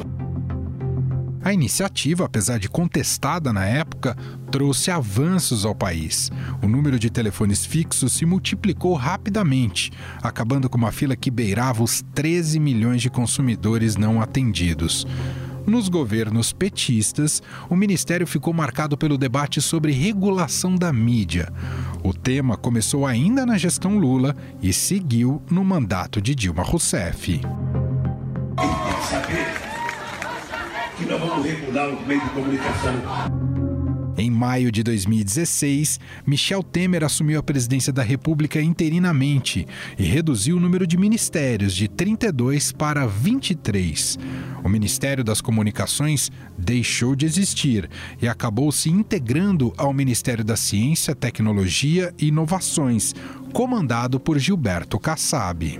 A 1.43 1.51
iniciativa, 1.51 2.23
apesar 2.23 2.57
de 2.57 2.69
contestada 2.69 3.51
na 3.51 3.65
época, 3.65 4.15
trouxe 4.49 4.89
avanços 4.89 5.65
ao 5.65 5.75
país. 5.75 6.31
O 6.61 6.67
número 6.69 6.97
de 6.97 7.09
telefones 7.09 7.65
fixos 7.65 8.13
se 8.13 8.25
multiplicou 8.25 8.93
rapidamente, 8.93 9.91
acabando 10.21 10.69
com 10.69 10.77
uma 10.77 10.91
fila 10.91 11.17
que 11.17 11.29
beirava 11.29 11.83
os 11.83 12.01
13 12.13 12.59
milhões 12.59 13.01
de 13.01 13.09
consumidores 13.09 13.97
não 13.97 14.21
atendidos. 14.21 15.05
Nos 15.67 15.89
governos 15.89 16.53
petistas, 16.53 17.41
o 17.69 17.75
ministério 17.75 18.27
ficou 18.27 18.53
marcado 18.53 18.97
pelo 18.97 19.17
debate 19.17 19.61
sobre 19.61 19.91
regulação 19.91 20.75
da 20.75 20.93
mídia. 20.93 21.51
O 22.03 22.13
tema 22.13 22.55
começou 22.55 23.05
ainda 23.05 23.45
na 23.45 23.57
gestão 23.57 23.97
Lula 23.97 24.35
e 24.61 24.71
seguiu 24.71 25.41
no 25.49 25.63
mandato 25.63 26.21
de 26.21 26.35
Dilma 26.35 26.63
Rousseff 26.63 27.41
que 30.97 31.05
nós 31.05 31.19
vamos 31.19 31.45
regular 31.45 31.89
os 31.89 32.07
meios 32.07 32.23
de 32.23 32.29
comunicação. 32.29 32.93
Em 34.15 34.29
maio 34.29 34.71
de 34.71 34.83
2016, 34.83 35.99
Michel 36.25 36.61
Temer 36.61 37.03
assumiu 37.03 37.39
a 37.39 37.43
presidência 37.43 37.91
da 37.91 38.03
República 38.03 38.61
interinamente 38.61 39.67
e 39.97 40.03
reduziu 40.03 40.57
o 40.57 40.59
número 40.59 40.85
de 40.85 40.97
ministérios 40.97 41.73
de 41.73 41.87
32 41.87 42.71
para 42.71 43.07
23. 43.07 44.19
O 44.63 44.69
Ministério 44.69 45.23
das 45.23 45.41
Comunicações 45.41 46.31
deixou 46.55 47.15
de 47.15 47.25
existir 47.25 47.89
e 48.21 48.27
acabou 48.27 48.71
se 48.71 48.89
integrando 48.89 49.73
ao 49.77 49.91
Ministério 49.91 50.43
da 50.43 50.55
Ciência, 50.55 51.15
Tecnologia 51.15 52.13
e 52.19 52.27
Inovações, 52.27 53.15
comandado 53.51 54.19
por 54.19 54.37
Gilberto 54.37 54.99
Kassab. 54.99 55.79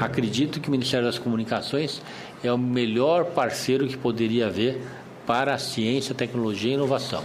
Acredito 0.00 0.60
que 0.60 0.68
o 0.68 0.70
Ministério 0.70 1.06
das 1.06 1.18
Comunicações 1.18 2.02
é 2.46 2.52
o 2.52 2.58
melhor 2.58 3.26
parceiro 3.26 3.86
que 3.86 3.96
poderia 3.96 4.46
haver 4.46 4.80
para 5.26 5.54
a 5.54 5.58
ciência, 5.58 6.14
tecnologia 6.14 6.70
e 6.70 6.74
inovação. 6.74 7.22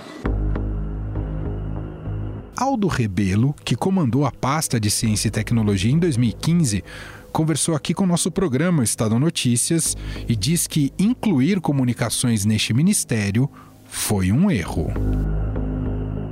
Aldo 2.57 2.87
Rebelo, 2.87 3.55
que 3.65 3.75
comandou 3.75 4.25
a 4.25 4.31
pasta 4.31 4.79
de 4.79 4.91
Ciência 4.91 5.29
e 5.29 5.31
Tecnologia 5.31 5.91
em 5.91 5.97
2015, 5.97 6.83
conversou 7.31 7.75
aqui 7.75 7.93
com 7.93 8.03
o 8.03 8.07
nosso 8.07 8.31
programa 8.31 8.83
Estado 8.83 9.17
Notícias 9.17 9.95
e 10.27 10.35
diz 10.35 10.67
que 10.67 10.91
incluir 10.99 11.59
comunicações 11.61 12.45
neste 12.45 12.73
ministério 12.73 13.49
foi 13.85 14.31
um 14.31 14.51
erro. 14.51 14.87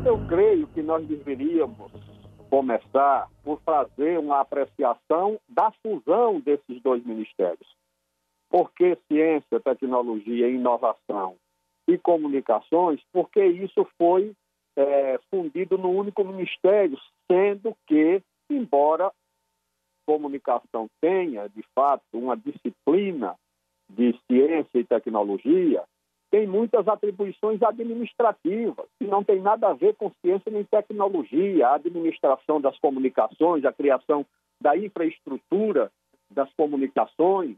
Eu 0.05 0.19
creio 0.27 0.67
que 0.67 0.81
nós 0.81 1.05
deveríamos 1.07 1.91
começar 2.49 3.27
por 3.43 3.61
fazer 3.65 4.19
uma 4.19 4.41
apreciação 4.41 5.39
da 5.47 5.71
fusão 5.83 6.39
desses 6.39 6.81
dois 6.81 7.05
ministérios. 7.05 7.78
Porque 8.49 8.97
ciência, 9.07 9.59
tecnologia 9.59 10.49
inovação 10.49 11.35
e 11.87 11.97
comunicações, 11.97 12.99
porque 13.11 13.45
isso 13.45 13.87
foi 13.97 14.33
é, 14.75 15.19
fundido 15.29 15.77
no 15.77 15.89
único 15.89 16.23
ministério, 16.23 16.97
sendo 17.29 17.75
que, 17.87 18.21
embora 18.49 19.11
comunicação 20.05 20.87
tenha, 20.99 21.47
de 21.49 21.63
fato, 21.75 22.03
uma 22.13 22.35
disciplina 22.35 23.35
de 23.89 24.17
ciência 24.27 24.79
e 24.79 24.83
tecnologia, 24.83 25.83
tem 26.31 26.47
muitas 26.47 26.87
atribuições 26.87 27.61
administrativas, 27.61 28.87
que 28.99 29.07
não 29.07 29.23
tem 29.23 29.41
nada 29.41 29.69
a 29.69 29.73
ver 29.73 29.95
com 29.95 30.11
ciência 30.21 30.51
nem 30.51 30.63
tecnologia, 30.63 31.67
a 31.67 31.75
administração 31.75 32.61
das 32.61 32.77
comunicações, 32.79 33.65
a 33.65 33.73
criação 33.73 34.25
da 34.61 34.77
infraestrutura 34.77 35.91
das 36.31 36.51
comunicações, 36.53 37.55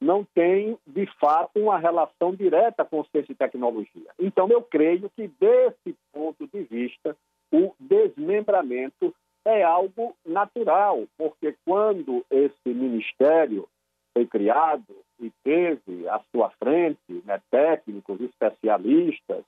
não 0.00 0.24
tem, 0.34 0.78
de 0.86 1.06
fato, 1.18 1.58
uma 1.58 1.78
relação 1.78 2.34
direta 2.34 2.84
com 2.84 3.04
ciência 3.04 3.32
e 3.32 3.36
tecnologia. 3.36 4.10
Então, 4.18 4.48
eu 4.48 4.62
creio 4.62 5.10
que, 5.10 5.28
desse 5.40 5.96
ponto 6.12 6.46
de 6.46 6.62
vista, 6.62 7.16
o 7.52 7.74
desmembramento 7.80 9.14
é 9.44 9.62
algo 9.62 10.14
natural, 10.24 11.04
porque 11.16 11.56
quando 11.64 12.24
esse 12.30 12.68
ministério 12.68 13.68
foi 14.12 14.26
criado 14.26 14.94
e 15.20 15.32
teve 15.42 16.08
à 16.08 16.20
sua 16.30 16.50
frente 16.50 17.22
né, 17.24 17.40
técnicos 17.50 18.20
especialistas, 18.20 19.44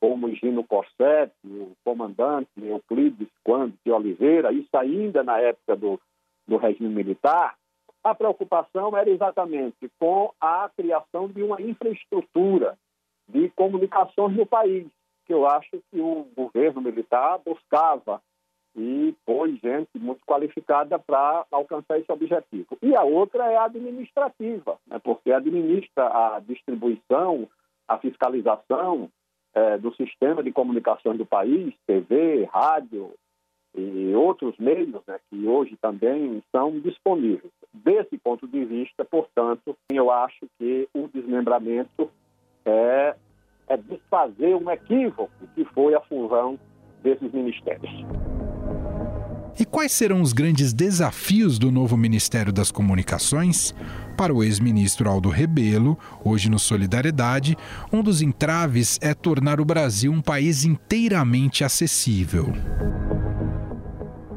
como 0.00 0.34
Gino 0.34 0.64
Corsetti, 0.64 1.46
o 1.46 1.72
comandante 1.84 2.50
Euclides 2.60 3.28
Quando 3.42 3.74
de 3.84 3.90
Oliveira, 3.90 4.52
isso 4.52 4.76
ainda 4.76 5.22
na 5.22 5.38
época 5.40 5.76
do, 5.76 6.00
do 6.46 6.56
regime 6.56 6.94
militar, 6.94 7.56
a 8.04 8.14
preocupação 8.14 8.94
era 8.96 9.08
exatamente 9.08 9.90
com 9.98 10.30
a 10.38 10.70
criação 10.76 11.26
de 11.26 11.42
uma 11.42 11.60
infraestrutura 11.60 12.78
de 13.26 13.48
comunicações 13.50 14.36
no 14.36 14.44
país, 14.44 14.86
que 15.24 15.32
eu 15.32 15.46
acho 15.46 15.70
que 15.90 15.98
o 15.98 16.26
governo 16.36 16.82
militar 16.82 17.40
buscava 17.44 18.20
e 18.76 19.14
pôs 19.24 19.58
gente 19.60 19.98
muito 19.98 20.20
qualificada 20.26 20.98
para 20.98 21.46
alcançar 21.50 21.98
esse 21.98 22.12
objetivo. 22.12 22.76
E 22.82 22.94
a 22.94 23.02
outra 23.02 23.50
é 23.50 23.56
a 23.56 23.64
administrativa, 23.64 24.78
né, 24.86 24.98
porque 24.98 25.32
administra 25.32 26.06
a 26.06 26.40
distribuição, 26.40 27.48
a 27.88 27.96
fiscalização 27.98 29.08
é, 29.54 29.78
do 29.78 29.94
sistema 29.94 30.42
de 30.42 30.52
comunicações 30.52 31.16
do 31.16 31.24
país, 31.24 31.72
TV, 31.86 32.44
rádio, 32.52 33.14
e 33.74 34.14
outros 34.14 34.56
meios 34.58 35.00
né, 35.06 35.18
que 35.28 35.46
hoje 35.46 35.76
também 35.80 36.42
são 36.52 36.78
disponíveis. 36.80 37.52
Desse 37.72 38.16
ponto 38.18 38.46
de 38.46 38.64
vista, 38.64 39.04
portanto, 39.04 39.76
eu 39.90 40.10
acho 40.10 40.46
que 40.58 40.88
o 40.94 41.08
desmembramento 41.08 42.08
é, 42.64 43.16
é 43.68 43.76
desfazer 43.76 44.54
um 44.54 44.70
equívoco 44.70 45.30
que 45.54 45.64
foi 45.66 45.94
a 45.94 46.00
fusão 46.02 46.58
desses 47.02 47.32
ministérios. 47.32 47.90
E 49.58 49.64
quais 49.64 49.92
serão 49.92 50.20
os 50.20 50.32
grandes 50.32 50.72
desafios 50.72 51.60
do 51.60 51.70
novo 51.70 51.96
Ministério 51.96 52.52
das 52.52 52.72
Comunicações? 52.72 53.72
Para 54.16 54.34
o 54.34 54.42
ex-ministro 54.42 55.08
Aldo 55.08 55.28
Rebelo, 55.28 55.96
hoje 56.24 56.50
no 56.50 56.58
Solidariedade, 56.58 57.56
um 57.92 58.02
dos 58.02 58.20
entraves 58.20 58.98
é 59.00 59.14
tornar 59.14 59.60
o 59.60 59.64
Brasil 59.64 60.10
um 60.10 60.20
país 60.20 60.64
inteiramente 60.64 61.62
acessível 61.62 62.52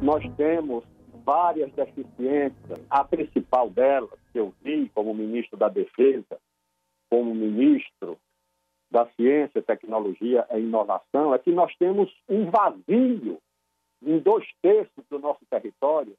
nós 0.07 0.23
temos 0.37 0.85
várias 1.25 1.69
deficiências. 1.73 2.79
A 2.89 3.03
principal 3.03 3.69
delas, 3.69 4.17
que 4.31 4.39
eu 4.39 4.53
vi 4.61 4.89
como 4.95 5.13
ministro 5.13 5.57
da 5.57 5.67
Defesa, 5.67 6.39
como 7.09 7.35
ministro 7.35 8.17
da 8.89 9.05
Ciência, 9.17 9.61
Tecnologia 9.61 10.47
e 10.51 10.59
Inovação, 10.59 11.35
é 11.35 11.39
que 11.39 11.51
nós 11.51 11.75
temos 11.75 12.09
um 12.29 12.49
vazio 12.49 13.37
em 14.01 14.19
dois 14.19 14.47
terços 14.61 15.03
do 15.09 15.19
nosso 15.19 15.45
território, 15.49 16.15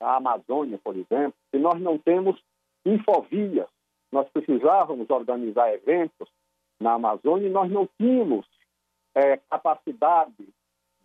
a 0.00 0.16
Amazônia, 0.16 0.80
por 0.82 0.96
exemplo, 0.96 1.34
e 1.52 1.58
nós 1.58 1.80
não 1.80 1.98
temos 1.98 2.36
infovias. 2.84 3.68
Nós 4.10 4.28
precisávamos 4.30 5.08
organizar 5.08 5.72
eventos 5.72 6.28
na 6.80 6.94
Amazônia 6.94 7.46
e 7.46 7.52
nós 7.52 7.70
não 7.70 7.88
tínhamos 7.96 8.44
é, 9.14 9.36
capacidade 9.48 10.48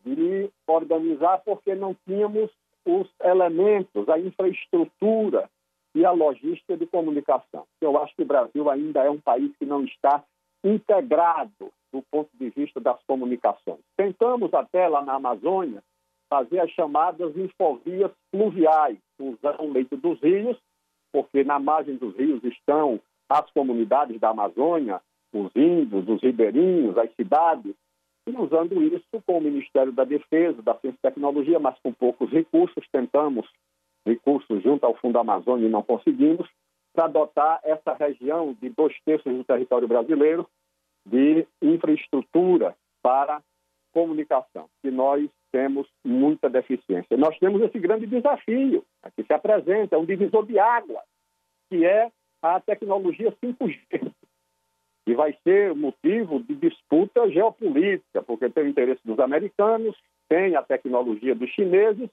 de 0.06 0.50
organizar 0.68 1.40
porque 1.40 1.74
não 1.74 1.96
tínhamos 2.06 2.52
os 2.86 3.08
elementos, 3.24 4.08
a 4.08 4.20
infraestrutura 4.20 5.50
e 5.96 6.06
a 6.06 6.12
logística 6.12 6.78
de 6.78 6.86
comunicação. 6.86 7.66
Eu 7.82 7.98
acho 8.02 8.16
que 8.16 8.22
o 8.22 8.28
Brasil 8.28 8.70
ainda 8.70 9.04
é 9.04 9.10
um 9.10 9.20
país 9.20 9.52
que 9.58 9.66
não 9.66 9.84
está 9.84 10.24
integrado 10.64 11.72
do 11.92 12.02
ponto 12.12 12.30
de 12.34 12.50
vista 12.50 12.80
das 12.80 13.02
comunicações. 13.04 13.80
Tentamos 13.96 14.54
até 14.54 14.88
lá 14.88 15.02
na 15.04 15.14
Amazônia 15.16 15.82
fazer 16.30 16.60
as 16.60 16.70
chamadas 16.72 17.36
infovias 17.38 18.12
fluviais, 18.30 18.98
usando 19.20 19.62
o 19.62 19.72
leito 19.72 19.96
dos 19.96 20.20
rios, 20.20 20.58
porque 21.12 21.44
na 21.44 21.60
margem 21.60 21.96
dos 21.96 22.16
rios 22.16 22.44
estão 22.44 23.00
as 23.30 23.50
comunidades 23.52 24.20
da 24.20 24.30
Amazônia, 24.30 25.02
os 25.34 25.52
índios, 25.56 26.08
os 26.08 26.22
ribeirinhos, 26.22 26.98
as 26.98 27.14
cidades, 27.16 27.74
e 28.28 28.32
usando 28.32 28.82
isso 28.84 29.22
com 29.26 29.38
o 29.38 29.42
Ministério 29.42 29.92
da 29.92 30.04
Defesa, 30.04 30.62
da 30.62 30.76
Ciência 30.76 30.98
e 30.98 31.02
Tecnologia, 31.02 31.60
mas 31.60 31.78
com 31.80 31.94
poucos 31.94 32.30
recursos, 32.32 32.88
tentamos 32.92 33.48
recursos 34.06 34.62
junto 34.64 34.86
ao 34.86 34.96
Fundo 34.96 35.20
Amazônia 35.20 35.68
e 35.68 35.72
não 35.72 35.84
conseguimos, 35.84 36.48
para 36.94 37.08
dotar 37.08 37.60
essa 37.64 37.94
região 37.94 38.56
de 38.62 38.70
dois 38.70 38.96
terços 39.04 39.32
do 39.32 39.44
território 39.44 39.88
brasileiro 39.88 40.48
de 41.06 41.46
infraestrutura 41.62 42.76
para 43.02 43.42
comunicação, 43.94 44.68
que 44.82 44.90
nós 44.90 45.30
temos 45.52 45.88
muita 46.04 46.50
deficiência. 46.50 47.18
Nós 47.18 47.38
temos 47.38 47.62
esse 47.62 47.80
grande 47.80 48.08
desafio 48.08 48.84
que 49.16 49.24
se 49.24 49.34
apresenta, 49.34 49.96
é 49.96 50.00
um 50.00 50.06
divisor 50.06 50.46
de 50.46 50.58
água, 50.58 51.02
que 51.70 51.86
é 51.86 52.12
a 52.42 52.60
tecnologia 52.60 53.32
5G 53.44 54.12
e 55.08 55.14
vai 55.14 55.38
ser 55.44 55.76
motivo 55.76 56.40
de 56.42 56.56
disputa 56.56 57.30
geopolítica, 57.30 58.24
porque 58.24 58.50
tem 58.50 58.64
o 58.64 58.68
interesse 58.68 59.02
dos 59.06 59.20
americanos, 59.20 59.96
tem 60.28 60.56
a 60.56 60.64
tecnologia 60.64 61.36
dos 61.36 61.50
chineses, 61.52 62.10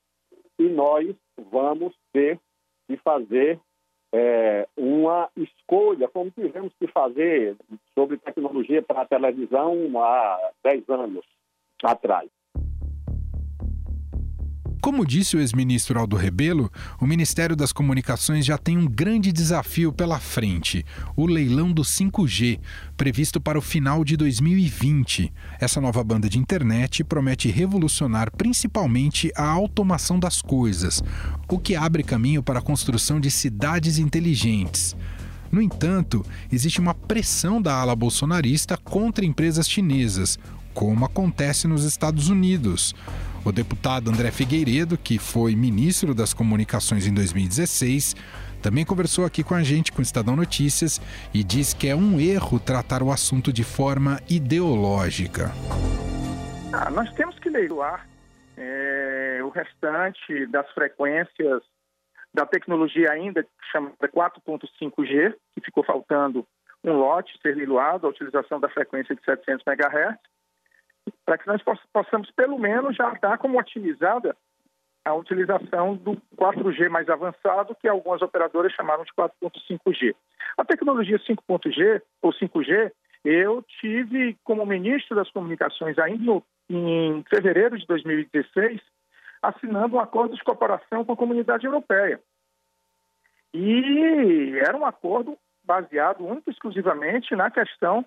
e 0.59 0.69
nós 0.69 1.15
vamos 1.51 1.95
ter 2.13 2.39
que 2.87 2.97
fazer 2.99 3.59
é, 4.13 4.69
uma 4.77 5.31
escolha, 5.37 6.07
como 6.09 6.31
tivemos 6.31 6.73
que 6.79 6.87
fazer 6.89 7.57
sobre 7.95 8.19
tecnologia 8.19 8.83
para 8.83 9.03
a 9.03 9.07
televisão 9.07 9.75
há 9.97 10.51
10 10.63 10.89
anos 10.91 11.25
atrás. 11.83 12.29
Como 14.83 15.07
disse 15.07 15.37
o 15.37 15.41
ex-ministro 15.41 15.97
Aldo 15.97 16.17
Rebelo, 16.17 16.69
o 17.01 17.07
Ministério 17.07 17.55
das 17.55 17.73
Comunicações 17.73 18.45
já 18.45 18.59
tem 18.59 18.77
um 18.77 18.85
grande 18.85 19.31
desafio 19.31 19.93
pela 19.93 20.19
frente: 20.19 20.85
o 21.15 21.25
leilão 21.25 21.73
do 21.73 21.83
5G, 21.83 22.59
previsto 22.97 23.41
para 23.41 23.57
o 23.57 23.63
final 23.63 24.05
de 24.05 24.17
2020. 24.17 25.33
Essa 25.61 25.81
nova 25.81 26.03
banda 26.03 26.29
de 26.29 26.37
internet 26.37 27.05
promete 27.05 27.49
revolucionar 27.49 28.29
principalmente 28.37 29.31
a 29.37 29.45
automação 29.45 30.19
das 30.19 30.43
coisas, 30.43 31.01
o 31.49 31.61
que 31.61 31.77
abre 31.77 32.03
caminho 32.03 32.43
para 32.43 32.59
a 32.59 32.63
construção 32.63 33.21
de 33.21 33.31
cidades 33.31 33.99
inteligentes. 33.99 34.97
No 35.53 35.63
entanto, 35.63 36.27
existe 36.51 36.81
uma 36.81 36.93
pressão 36.93 37.63
da 37.63 37.73
ala 37.77 37.95
bolsonarista 37.95 38.77
contra 38.77 39.25
empresas 39.25 39.71
chinesas, 39.71 40.41
como 40.75 41.05
acontece 41.05 41.69
nos 41.69 41.85
Estados 41.85 42.29
Unidos. 42.29 42.93
O 43.45 43.51
deputado 43.51 44.09
André 44.09 44.31
Figueiredo, 44.31 44.97
que 44.97 45.19
foi 45.19 45.57
ministro 45.57 46.15
das 46.15 46.33
Comunicações 46.33 47.09
em 47.09 47.13
2016, 47.13 48.15
também 48.63 48.85
conversou 48.85 49.25
aqui 49.25 49.43
com 49.43 49.53
a 49.53 49.65
gente, 49.65 49.91
com 49.91 49.99
o 49.99 50.03
Estadão 50.03 50.37
Notícias, 50.37 51.01
e 51.35 51.43
diz 51.43 51.75
que 51.75 51.89
é 51.89 51.97
um 51.97 52.21
erro 52.21 52.61
tratar 52.61 53.03
o 53.03 53.11
assunto 53.11 53.53
de 53.53 53.65
forma 53.65 54.21
ideológica. 54.31 55.51
Ah, 56.73 56.89
nós 56.91 57.13
temos 57.15 57.37
que 57.41 57.51
leiloar 57.51 58.07
é, 58.57 59.41
o 59.43 59.49
restante 59.49 60.47
das 60.47 60.71
frequências 60.71 61.63
da 62.33 62.47
tecnologia 62.47 63.11
ainda 63.11 63.45
chamada 63.73 64.09
4.5G, 64.09 65.35
que 65.55 65.65
ficou 65.65 65.83
faltando 65.83 66.47
um 66.85 66.93
lote 66.93 67.37
ser 67.43 67.57
leiloado, 67.57 68.07
a 68.07 68.11
utilização 68.11 68.61
da 68.61 68.69
frequência 68.69 69.17
de 69.17 69.25
700 69.25 69.65
MHz, 69.67 70.17
para 71.25 71.39
que 71.39 71.47
nós 71.47 71.63
possamos, 71.93 72.31
pelo 72.33 72.59
menos, 72.59 72.97
já 72.97 73.13
estar 73.13 73.39
como 73.39 73.59
otimizada 73.59 74.37
a 75.05 75.15
utilização 75.15 75.97
do 75.97 76.17
4G 76.37 76.89
mais 76.89 77.09
avançado, 77.09 77.75
que 77.75 77.89
algumas 77.89 78.23
operadoras 78.23 78.73
chamaram 78.73 79.05
de 79.05 79.13
4.5G. 79.13 80.15
A 80.57 80.65
tecnologia 80.65 81.19
5.G 81.19 82.03
ou 82.21 82.33
5G, 82.33 82.93
eu 83.25 83.63
tive 83.81 84.37
como 84.45 84.65
ministro 84.65 85.17
das 85.17 85.31
comunicações 85.31 85.99
ainda 85.99 86.43
em 86.69 87.25
fevereiro 87.29 87.79
de 87.79 87.87
2016, 87.87 88.81
assinando 89.43 89.97
um 89.97 90.01
acordo 90.01 90.37
de 90.37 90.45
cooperação 90.45 91.05
com 91.05 91.13
a 91.13 91.17
comunidade 91.17 91.67
europeia. 91.67 92.21
E 93.53 94.57
era 94.59 94.77
um 94.77 94.87
acordo 94.87 95.37
baseado 95.65 96.25
único 96.25 96.51
exclusivamente 96.51 97.35
na 97.35 97.51
questão 97.51 98.05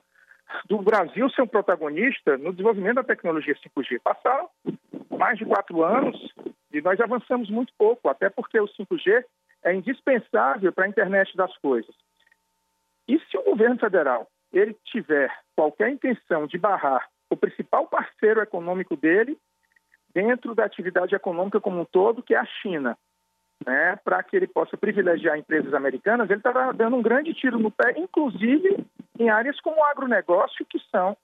do 0.67 0.77
Brasil 0.81 1.29
ser 1.29 1.41
um 1.41 1.47
protagonista 1.47 2.37
no 2.37 2.51
desenvolvimento 2.51 2.95
da 2.95 3.03
tecnologia 3.03 3.55
5G. 3.55 3.99
Passaram 4.03 4.49
mais 5.09 5.37
de 5.37 5.45
quatro 5.45 5.83
anos 5.83 6.33
e 6.71 6.81
nós 6.81 6.99
avançamos 6.99 7.49
muito 7.49 7.73
pouco, 7.77 8.09
até 8.09 8.29
porque 8.29 8.59
o 8.59 8.67
5G 8.67 9.23
é 9.63 9.73
indispensável 9.73 10.71
para 10.71 10.85
a 10.85 10.89
internet 10.89 11.35
das 11.35 11.55
coisas. 11.57 11.93
E 13.07 13.19
se 13.19 13.37
o 13.37 13.43
governo 13.43 13.77
federal 13.77 14.27
ele 14.51 14.75
tiver 14.85 15.31
qualquer 15.55 15.89
intenção 15.89 16.47
de 16.47 16.57
barrar 16.57 17.07
o 17.29 17.35
principal 17.35 17.87
parceiro 17.87 18.41
econômico 18.41 18.95
dele 18.95 19.37
dentro 20.13 20.55
da 20.55 20.63
atividade 20.63 21.13
econômica 21.13 21.59
como 21.59 21.81
um 21.81 21.85
todo, 21.85 22.23
que 22.23 22.33
é 22.33 22.37
a 22.37 22.45
China, 22.45 22.97
né, 23.65 23.97
para 24.03 24.21
que 24.21 24.35
ele 24.35 24.47
possa 24.47 24.77
privilegiar 24.77 25.37
empresas 25.37 25.73
americanas, 25.73 26.29
ele 26.29 26.39
está 26.39 26.71
dando 26.71 26.95
um 26.95 27.01
grande 27.01 27.33
tiro 27.33 27.57
no 27.57 27.71
pé, 27.71 27.95
inclusive 27.97 28.85
em 29.19 29.29
áreas 29.29 29.59
como 29.61 29.77
o 29.77 29.83
agronegócio, 29.85 30.65
que 30.65 30.79
são, 30.91 31.17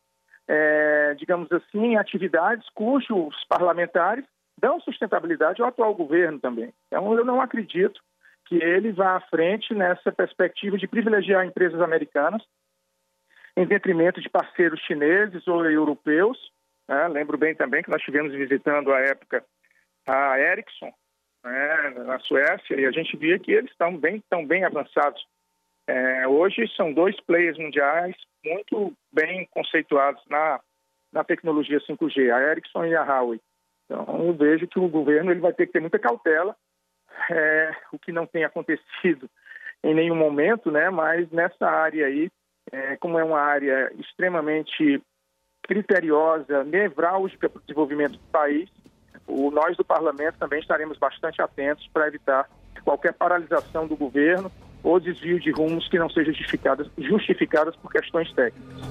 é, 0.48 1.14
digamos 1.16 1.52
assim, 1.52 1.96
atividades 1.98 2.68
cujos 2.74 3.36
parlamentares 3.48 4.26
dão 4.58 4.80
sustentabilidade 4.80 5.62
ao 5.62 5.68
atual 5.68 5.94
governo 5.94 6.40
também. 6.40 6.74
Então, 6.88 7.14
eu 7.14 7.26
não 7.26 7.42
acredito 7.42 8.02
que 8.46 8.56
ele 8.56 8.92
vá 8.92 9.16
à 9.16 9.22
frente 9.22 9.74
nessa 9.74 10.12
perspectiva 10.12 10.78
de 10.78 10.88
privilegiar 10.88 11.46
empresas 11.46 11.80
americanas 11.80 12.42
em 13.56 13.66
detrimento 13.66 14.22
de 14.22 14.30
parceiros 14.30 14.80
chineses 14.82 15.48
ou 15.48 15.66
europeus. 15.66 16.38
Né? 16.88 17.08
Lembro 17.08 17.38
bem 17.38 17.56
também 17.56 17.84
que 17.84 17.90
nós 17.90 18.00
estivemos 18.00 18.34
visitando 18.34 18.92
à 18.92 19.00
época 19.00 19.44
a 20.08 20.40
Ericsson, 20.40 20.92
né, 21.44 21.90
na 22.06 22.20
Suécia, 22.20 22.80
e 22.80 22.86
a 22.86 22.92
gente 22.92 23.16
via 23.18 23.40
que 23.40 23.52
eles 23.52 23.72
estão 23.72 23.98
bem, 23.98 24.18
estão 24.18 24.46
bem 24.46 24.64
avançados. 24.64 25.26
É, 25.88 26.28
hoje 26.28 26.68
são 26.76 26.94
dois 26.94 27.20
players 27.22 27.58
mundiais 27.58 28.16
muito 28.46 28.94
bem 29.12 29.48
conceituados 29.52 30.22
na, 30.30 30.60
na 31.12 31.24
tecnologia 31.24 31.80
5G, 31.80 32.34
a 32.34 32.42
Ericsson 32.52 32.86
e 32.86 32.96
a 32.96 33.04
Huawei. 33.04 33.40
Então, 33.86 34.26
eu 34.26 34.34
vejo 34.34 34.68
que 34.68 34.80
o 34.80 34.88
governo 34.88 35.32
ele 35.32 35.42
vai 35.42 35.54
ter 35.54 35.68
que 35.68 35.74
ter 35.74 35.82
muita 35.82 36.00
cautela, 36.00 36.56
é, 37.30 37.76
o 37.92 38.00
que 38.00 38.12
não 38.12 38.26
tem 38.26 38.44
acontecido 38.46 39.30
em 39.84 39.94
nenhum 39.94 40.16
momento, 40.16 40.72
né? 40.72 40.90
Mas 40.90 41.30
nessa 41.32 41.68
área 41.68 42.06
aí, 42.06 42.30
é, 42.72 42.96
como 42.98 43.20
é 43.20 43.24
uma 43.24 43.40
área 43.40 43.92
extremamente 44.00 45.02
criteriosa, 45.64 46.64
nevrálgica 46.64 47.50
para 47.50 47.60
o 47.60 47.62
desenvolvimento 47.62 48.14
do 48.14 48.32
país, 48.32 48.70
o, 49.28 49.52
nós 49.52 49.78
do 49.78 49.84
parlamento 49.84 50.36
também 50.40 50.60
estaremos 50.60 50.98
bastante 50.98 51.42
atentos 51.42 51.88
para 51.94 52.08
evitar 52.08 52.50
qualquer 52.84 53.14
paralisação 53.14 53.88
do 53.88 53.96
governo 53.96 54.52
ou 54.84 55.00
desvio 55.00 55.40
de 55.40 55.52
rumos 55.52 55.88
que 55.88 56.00
não 56.00 56.10
sejam 56.10 56.34
justificadas, 56.34 56.88
justificadas 56.98 57.76
por 57.76 57.92
questões 57.92 58.32
técnicas. 58.34 58.82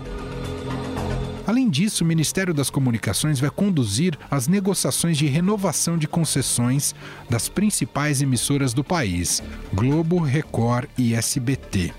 Além 1.47 1.69
disso, 1.69 2.05
o 2.05 2.07
Ministério 2.07 2.55
das 2.55 2.71
Comunicações 2.71 3.41
vai 3.41 3.51
conduzir 3.51 4.17
as 4.31 4.47
negociações 4.47 5.19
de 5.19 5.27
renovação 5.27 5.99
de 5.99 6.07
concessões 6.07 6.95
das 7.29 7.49
principais 7.49 8.23
emissoras 8.23 8.73
do 8.73 8.85
país, 8.85 9.43
Globo, 9.75 10.21
Record 10.21 10.89
e 10.97 11.13
SBT. 11.13 11.93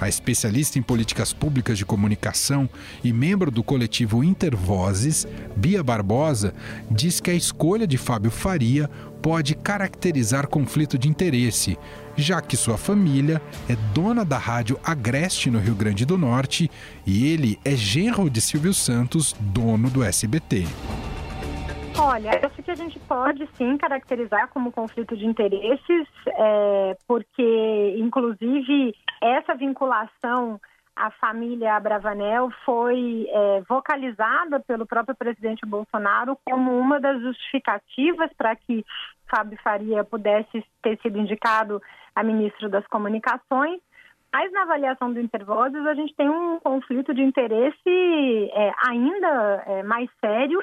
A 0.00 0.08
especialista 0.08 0.78
em 0.78 0.82
políticas 0.82 1.32
públicas 1.32 1.76
de 1.76 1.84
comunicação 1.84 2.68
e 3.04 3.12
membro 3.12 3.50
do 3.50 3.62
coletivo 3.62 4.24
Intervozes, 4.24 5.26
Bia 5.54 5.82
Barbosa, 5.82 6.54
diz 6.90 7.20
que 7.20 7.30
a 7.30 7.34
escolha 7.34 7.86
de 7.86 7.98
Fábio 7.98 8.30
Faria 8.30 8.88
pode 9.20 9.54
caracterizar 9.54 10.48
conflito 10.48 10.96
de 10.96 11.08
interesse, 11.08 11.78
já 12.16 12.40
que 12.40 12.56
sua 12.56 12.78
família 12.78 13.42
é 13.68 13.76
dona 13.92 14.24
da 14.24 14.38
rádio 14.38 14.80
Agreste 14.82 15.50
no 15.50 15.58
Rio 15.58 15.74
Grande 15.74 16.06
do 16.06 16.16
Norte 16.16 16.70
e 17.06 17.26
ele 17.26 17.58
é 17.62 17.76
genro 17.76 18.30
de 18.30 18.40
Silvio 18.40 18.72
Santos, 18.72 19.36
dono 19.38 19.90
do 19.90 20.02
SBT. 20.02 20.66
Olha, 21.98 22.30
eu 22.40 22.48
acho 22.48 22.62
que 22.62 22.70
a 22.70 22.74
gente 22.74 22.98
pode 23.00 23.46
sim 23.54 23.76
caracterizar 23.76 24.48
como 24.48 24.72
conflito 24.72 25.16
de 25.16 25.26
interesses, 25.26 26.08
é, 26.26 26.96
porque, 27.06 27.96
inclusive, 27.98 28.94
essa 29.20 29.54
vinculação 29.54 30.60
à 30.96 31.10
família 31.12 31.76
Abravanel 31.76 32.50
foi 32.64 33.26
é, 33.28 33.62
vocalizada 33.68 34.60
pelo 34.60 34.86
próprio 34.86 35.16
presidente 35.16 35.64
Bolsonaro 35.66 36.38
como 36.44 36.78
uma 36.78 37.00
das 37.00 37.20
justificativas 37.22 38.30
para 38.36 38.54
que 38.56 38.84
Fábio 39.28 39.58
Faria 39.62 40.04
pudesse 40.04 40.64
ter 40.82 40.98
sido 41.00 41.18
indicado 41.18 41.80
a 42.14 42.22
ministro 42.22 42.68
das 42.68 42.86
Comunicações. 42.88 43.80
Mas 44.32 44.52
na 44.52 44.62
avaliação 44.62 45.12
do 45.12 45.20
Intervozes, 45.20 45.84
a 45.86 45.94
gente 45.94 46.14
tem 46.14 46.28
um 46.28 46.60
conflito 46.60 47.12
de 47.12 47.22
interesse 47.22 48.50
é, 48.52 48.72
ainda 48.86 49.62
é, 49.66 49.82
mais 49.82 50.08
sério 50.20 50.60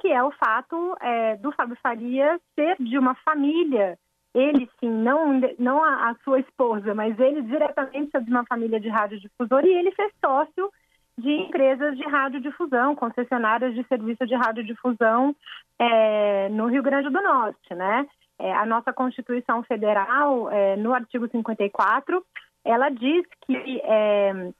que 0.00 0.08
é 0.08 0.22
o 0.22 0.30
fato 0.32 0.96
é, 1.00 1.36
do 1.36 1.52
Fábio 1.52 1.76
Faria 1.82 2.40
ser 2.54 2.76
de 2.80 2.98
uma 2.98 3.14
família, 3.16 3.98
ele 4.34 4.68
sim, 4.78 4.88
não, 4.88 5.40
não 5.58 5.84
a, 5.84 6.10
a, 6.10 6.14
sua 6.24 6.40
esposa, 6.40 6.94
mas 6.94 7.18
ele 7.18 7.42
diretamente 7.42 8.10
ser 8.10 8.22
de 8.22 8.30
uma 8.30 8.44
família 8.46 8.80
de 8.80 8.88
radiodifusor 8.88 9.64
e 9.64 9.74
ele 9.74 9.92
ser 9.94 10.10
sócio 10.24 10.70
de 11.18 11.30
empresas 11.30 11.96
de 11.96 12.04
radiodifusão, 12.04 12.94
concessionárias 12.94 13.74
de 13.74 13.84
serviço 13.88 14.26
de 14.26 14.34
radiodifusão 14.34 15.36
é, 15.78 16.48
no 16.48 16.66
Rio 16.66 16.82
Grande 16.82 17.10
do 17.10 17.20
Norte, 17.20 17.74
né? 17.74 18.06
É, 18.38 18.54
a 18.54 18.64
nossa 18.64 18.90
Constituição 18.90 19.62
Federal, 19.64 20.50
é, 20.50 20.76
no 20.76 20.94
artigo 20.94 21.28
54, 21.28 22.24
ela 22.64 22.88
diz 22.88 23.26
que 23.44 23.80
é, 23.84 24.50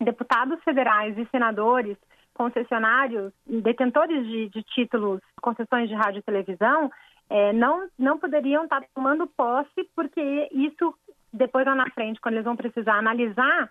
deputados 0.00 0.62
federais 0.62 1.16
e 1.16 1.26
senadores 1.30 1.96
concessionários, 2.34 3.32
detentores 3.46 4.26
de, 4.26 4.48
de 4.48 4.62
títulos, 4.62 5.20
concessões 5.40 5.88
de 5.88 5.94
rádio 5.94 6.20
e 6.20 6.22
televisão, 6.22 6.90
é, 7.28 7.52
não, 7.52 7.88
não 7.98 8.18
poderiam 8.18 8.64
estar 8.64 8.82
tomando 8.94 9.26
posse, 9.26 9.88
porque 9.94 10.48
isso, 10.52 10.94
depois 11.32 11.64
lá 11.64 11.74
na 11.74 11.90
frente, 11.90 12.20
quando 12.20 12.34
eles 12.34 12.44
vão 12.44 12.56
precisar 12.56 12.94
analisar 12.94 13.70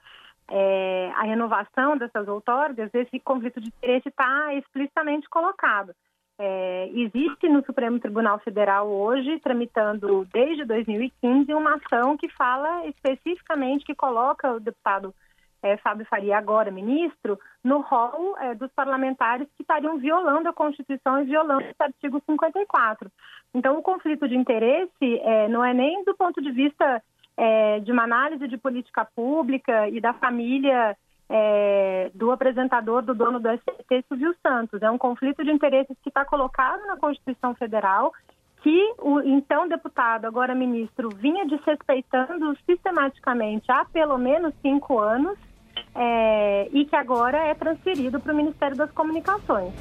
é, 0.50 1.12
a 1.16 1.24
renovação 1.24 1.98
dessas 1.98 2.28
outorgas, 2.28 2.90
esse 2.94 3.20
conflito 3.20 3.62
de 3.62 3.68
interesse 3.68 4.10
está 4.10 4.54
explicitamente 4.56 5.30
colocado. 5.30 5.94
É, 6.40 6.90
existe 6.96 7.48
no 7.48 7.64
Supremo 7.64 8.00
Tribunal 8.00 8.40
Federal 8.40 8.88
hoje, 8.88 9.40
tramitando 9.40 10.28
desde 10.34 10.66
2015, 10.66 11.54
uma 11.54 11.76
ação 11.76 12.18
que 12.18 12.28
fala 12.30 12.88
especificamente, 12.88 13.86
que 13.86 13.94
coloca 13.94 14.54
o 14.54 14.60
deputado 14.60 15.14
é, 15.64 15.78
Fábio 15.78 16.06
Faria, 16.06 16.38
agora 16.38 16.72
ministro, 16.72 17.40
no 17.64 17.82
rol 17.82 18.38
é, 18.40 18.56
dos 18.56 18.72
parlamentares 18.72 19.48
que 19.56 19.64
estariam 19.64 19.98
violando 19.98 20.50
a 20.50 20.54
Constituição 20.54 21.22
e 21.22 21.26
violando 21.26 21.62
esse 21.62 21.82
artigo 21.82 22.22
54. 22.26 23.10
Então, 23.54 23.78
o 23.78 23.84
conflito 23.84 24.28
de 24.28 24.36
interesse 24.36 25.20
é, 25.22 25.48
não 25.48 25.64
é 25.64 25.74
nem 25.74 26.04
do 26.04 26.16
ponto 26.16 26.42
de 26.42 26.52
vista 26.52 27.02
é, 27.38 27.80
de 27.80 27.92
uma 27.92 28.04
análise 28.04 28.48
de 28.48 28.58
política 28.58 29.06
pública 29.06 29.88
e 29.90 30.02
da 30.02 30.14
família 30.14 30.98
é, 31.30 32.12
do 32.14 32.32
apresentador, 32.32 33.02
do 33.02 33.14
dono 33.14 33.40
do 33.40 33.48
SBT, 33.48 34.04
Silvio 34.08 34.36
Santos. 34.46 34.82
É 34.82 34.90
um 34.92 34.98
conflito 34.98 35.44
de 35.44 35.52
interesses 35.52 35.96
que 36.04 36.10
está 36.10 36.26
colocado 36.26 36.86
na 36.88 36.98
Constituição 36.98 37.54
Federal 37.56 38.12
que 38.62 38.94
o 39.00 39.22
então 39.22 39.68
deputado, 39.68 40.26
agora 40.26 40.54
ministro, 40.54 41.10
vinha 41.10 41.46
desrespeitando 41.46 42.56
sistematicamente 42.66 43.72
há 43.72 43.86
pelo 43.86 44.20
menos 44.20 44.54
cinco 44.62 45.00
anos 45.00 45.38
é, 45.96 46.70
e 46.74 46.86
que 46.86 46.96
agora 46.96 47.38
é 47.38 47.54
transferido 47.54 48.20
para 48.20 48.34
o 48.34 48.36
Ministério 48.36 48.78
das 48.78 48.92
Comunicações. 48.92 49.74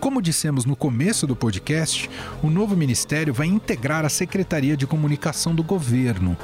Como 0.00 0.20
dissemos 0.20 0.66
no 0.66 0.76
começo 0.76 1.26
do 1.26 1.34
podcast, 1.34 2.10
o 2.42 2.50
novo 2.50 2.76
ministério 2.76 3.32
vai 3.32 3.46
integrar 3.46 4.04
a 4.04 4.10
Secretaria 4.10 4.76
de 4.76 4.86
Comunicação 4.86 5.54
do 5.54 5.62
governo. 5.62 6.36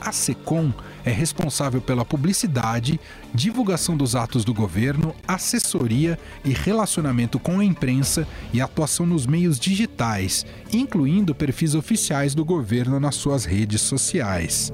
A 0.00 0.12
SECOM 0.12 0.70
é 1.04 1.10
responsável 1.10 1.80
pela 1.80 2.04
publicidade, 2.04 3.00
divulgação 3.32 3.96
dos 3.96 4.14
atos 4.14 4.44
do 4.44 4.52
governo, 4.52 5.14
assessoria 5.26 6.18
e 6.44 6.50
relacionamento 6.50 7.38
com 7.38 7.60
a 7.60 7.64
imprensa 7.64 8.28
e 8.52 8.60
atuação 8.60 9.06
nos 9.06 9.26
meios 9.26 9.58
digitais, 9.58 10.44
incluindo 10.72 11.34
perfis 11.34 11.74
oficiais 11.74 12.34
do 12.34 12.44
governo 12.44 13.00
nas 13.00 13.14
suas 13.14 13.44
redes 13.44 13.80
sociais. 13.80 14.72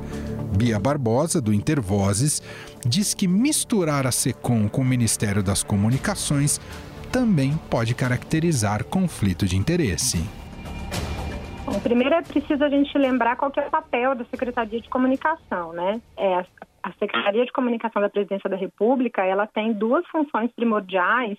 Bia 0.57 0.79
Barbosa, 0.79 1.41
do 1.41 1.53
Intervozes, 1.53 2.43
diz 2.87 3.15
que 3.15 3.27
misturar 3.27 4.07
a 4.07 4.13
SECOM 4.13 4.69
com 4.69 4.83
o 4.83 4.85
Ministério 4.85 5.43
das 5.43 5.63
Comunicações 5.63 6.61
também 7.13 7.53
pode 7.71 7.95
caracterizar 7.95 8.85
conflito 8.85 9.47
de 9.47 9.57
interesse. 9.57 10.19
Bom, 11.65 11.79
primeiro 11.81 12.15
é 12.15 12.23
preciso 12.23 12.63
a 12.65 12.69
gente 12.69 12.97
lembrar 12.99 13.37
qual 13.37 13.53
é 13.57 13.61
o 13.61 13.71
papel 13.71 14.15
da 14.15 14.25
Secretaria 14.27 14.81
de 14.81 14.89
Comunicação, 14.89 15.73
né? 15.73 16.01
É, 16.17 16.45
a 16.83 16.93
Secretaria 16.99 17.45
de 17.45 17.53
Comunicação 17.53 18.03
da 18.03 18.11
Presidência 18.11 18.51
da 18.51 18.57
República, 18.57 19.25
ela 19.25 19.47
tem 19.47 19.73
duas 19.73 20.07
funções 20.09 20.51
primordiais, 20.53 21.39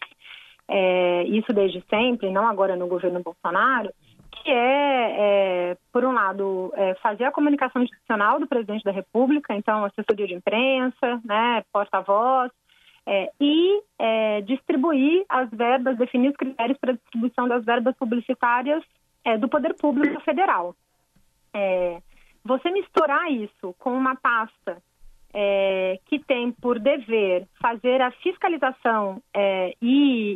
é, 0.67 1.23
isso 1.25 1.51
desde 1.53 1.83
sempre, 1.89 2.31
não 2.31 2.47
agora 2.47 2.75
no 2.75 2.87
governo 2.87 3.21
Bolsonaro, 3.21 3.89
que 4.35 4.49
é, 4.49 5.71
é 5.71 5.77
por 5.91 6.03
um 6.03 6.11
lado, 6.11 6.71
é, 6.75 6.95
fazer 6.95 7.25
a 7.25 7.31
comunicação 7.31 7.83
institucional 7.83 8.39
do 8.39 8.47
presidente 8.47 8.83
da 8.83 8.91
República, 8.91 9.53
então 9.53 9.85
assessoria 9.85 10.27
de 10.27 10.33
imprensa, 10.33 11.21
né, 11.23 11.63
porta-voz, 11.71 12.51
é, 13.05 13.29
e 13.39 13.81
é, 13.99 14.41
distribuir 14.41 15.25
as 15.27 15.49
verbas, 15.49 15.97
definir 15.97 16.29
os 16.29 16.37
critérios 16.37 16.77
para 16.77 16.91
a 16.91 16.95
distribuição 16.95 17.47
das 17.47 17.63
verbas 17.65 17.95
publicitárias 17.97 18.83
é, 19.25 19.37
do 19.37 19.49
Poder 19.49 19.73
Público 19.75 20.21
Federal. 20.21 20.75
É, 21.53 22.01
você 22.43 22.69
misturar 22.71 23.31
isso 23.31 23.75
com 23.79 23.93
uma 23.93 24.15
pasta 24.15 24.81
é, 25.33 25.99
que 26.05 26.19
tem 26.19 26.51
por 26.51 26.79
dever 26.79 27.47
fazer 27.61 28.01
a 28.01 28.11
fiscalização 28.11 29.21
é, 29.33 29.75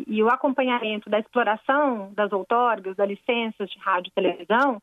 e, 0.07 0.23
o 0.23 0.29
acompanhamento 0.29 1.10
da 1.10 1.19
exploração 1.19 2.12
das 2.13 2.31
outorgas, 2.31 2.95
das 2.95 3.07
licenças 3.07 3.69
de 3.69 3.79
rádio 3.79 4.10
e 4.10 4.13
televisão, 4.13 4.81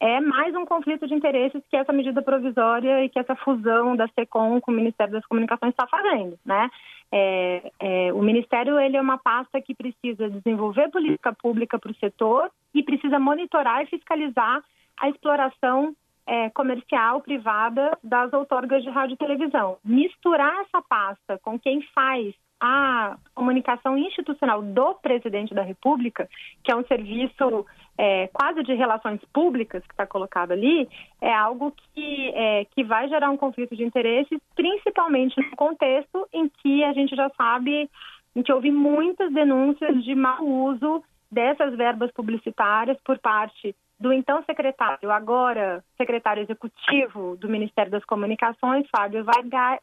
é 0.00 0.20
mais 0.20 0.54
um 0.56 0.66
conflito 0.66 1.06
de 1.06 1.14
interesses 1.14 1.62
que 1.70 1.76
essa 1.76 1.92
medida 1.92 2.20
provisória 2.20 3.04
e 3.04 3.08
que 3.08 3.18
essa 3.18 3.36
fusão 3.36 3.94
da 3.94 4.08
SECOM 4.08 4.60
com 4.60 4.72
o 4.72 4.74
Ministério 4.74 5.12
das 5.12 5.24
Comunicações 5.26 5.70
está 5.70 5.86
fazendo, 5.86 6.36
né? 6.44 6.68
É, 7.12 7.70
é, 7.78 8.12
o 8.12 8.22
Ministério 8.22 8.80
ele 8.80 8.96
é 8.96 9.00
uma 9.00 9.18
pasta 9.18 9.60
que 9.60 9.74
precisa 9.74 10.30
desenvolver 10.30 10.90
política 10.90 11.32
pública 11.32 11.78
para 11.78 11.92
o 11.92 11.96
setor 11.96 12.50
e 12.74 12.82
precisa 12.82 13.18
monitorar 13.18 13.82
e 13.82 13.86
fiscalizar 13.86 14.64
a 14.98 15.08
exploração 15.08 15.94
é, 16.26 16.50
comercial 16.50 17.20
privada 17.20 17.96
das 18.02 18.32
outorgas 18.32 18.82
de 18.82 18.90
rádio 18.90 19.14
e 19.14 19.18
televisão. 19.18 19.76
Misturar 19.84 20.62
essa 20.62 20.82
pasta 20.82 21.38
com 21.38 21.58
quem 21.58 21.82
faz 21.94 22.34
a 22.64 23.16
comunicação 23.34 23.98
institucional 23.98 24.62
do 24.62 24.94
presidente 24.94 25.52
da 25.52 25.62
República, 25.62 26.28
que 26.62 26.70
é 26.70 26.76
um 26.76 26.84
serviço 26.84 27.66
é, 27.98 28.28
quase 28.28 28.62
de 28.62 28.72
relações 28.72 29.20
públicas 29.32 29.82
que 29.84 29.92
está 29.92 30.06
colocado 30.06 30.52
ali, 30.52 30.88
é 31.20 31.34
algo 31.34 31.72
que, 31.72 32.28
é, 32.28 32.64
que 32.66 32.84
vai 32.84 33.08
gerar 33.08 33.30
um 33.30 33.36
conflito 33.36 33.74
de 33.74 33.82
interesses, 33.82 34.38
principalmente 34.54 35.36
no 35.40 35.56
contexto 35.56 36.28
em 36.32 36.48
que 36.48 36.84
a 36.84 36.92
gente 36.92 37.16
já 37.16 37.28
sabe, 37.30 37.90
em 38.36 38.42
que 38.44 38.52
houve 38.52 38.70
muitas 38.70 39.32
denúncias 39.32 40.04
de 40.04 40.14
mau 40.14 40.46
uso 40.46 41.02
dessas 41.28 41.74
verbas 41.76 42.12
publicitárias 42.12 42.96
por 43.04 43.18
parte 43.18 43.74
do 44.02 44.12
então 44.12 44.42
secretário, 44.42 45.12
agora 45.12 45.82
secretário 45.96 46.42
executivo 46.42 47.36
do 47.36 47.48
Ministério 47.48 47.92
das 47.92 48.04
Comunicações, 48.04 48.84
Fábio 48.90 49.24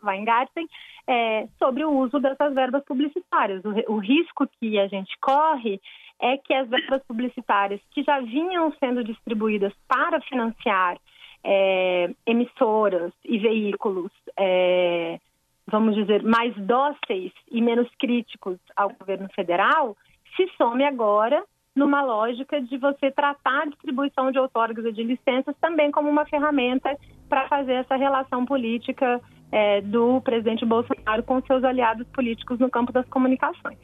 Weingarten, 0.04 0.68
é, 1.08 1.48
sobre 1.58 1.86
o 1.86 1.92
uso 1.92 2.20
dessas 2.20 2.54
verbas 2.54 2.84
publicitárias. 2.84 3.64
O, 3.64 3.94
o 3.94 3.98
risco 3.98 4.46
que 4.60 4.78
a 4.78 4.88
gente 4.88 5.18
corre 5.22 5.80
é 6.22 6.38
que 6.38 6.54
as 6.54 6.68
verbas 6.68 7.02
publicitárias 7.08 7.80
que 7.92 8.04
já 8.04 8.20
vinham 8.20 8.74
sendo 8.74 9.06
distribuídas 9.06 9.74
para 9.88 10.20
financiar 10.20 10.98
é, 11.42 12.14
emissoras 12.26 13.14
e 13.24 13.38
veículos, 13.38 14.12
é, 14.38 15.18
vamos 15.66 15.96
dizer, 15.96 16.24
mais 16.24 16.54
dóceis 16.58 17.32
e 17.50 17.62
menos 17.62 17.88
críticos 17.98 18.58
ao 18.76 18.90
governo 18.90 19.30
federal, 19.34 19.96
se 20.36 20.46
some 20.58 20.84
agora 20.84 21.42
numa 21.76 22.02
lógica 22.02 22.62
de 22.62 22.78
você 22.78 23.12
tratar 23.12 23.64
a 23.64 23.66
distribuição 23.66 24.32
de 24.32 24.40
outorgas 24.40 24.86
e 24.86 24.92
de 24.92 25.04
licenças 25.04 25.56
também 25.62 25.92
como 25.92 26.10
uma 26.10 26.26
ferramenta 26.26 26.96
para 27.28 27.48
fazer 27.48 27.74
essa 27.74 27.96
relação 27.96 28.46
política 28.46 29.22
é, 29.52 29.82
do 29.82 30.22
presidente 30.22 30.66
Bolsonaro 30.66 31.24
com 31.24 31.42
seus 31.42 31.64
aliados 31.64 32.08
políticos 32.10 32.60
no 32.60 32.70
campo 32.70 32.92
das 32.92 33.08
comunicações. 33.08 33.78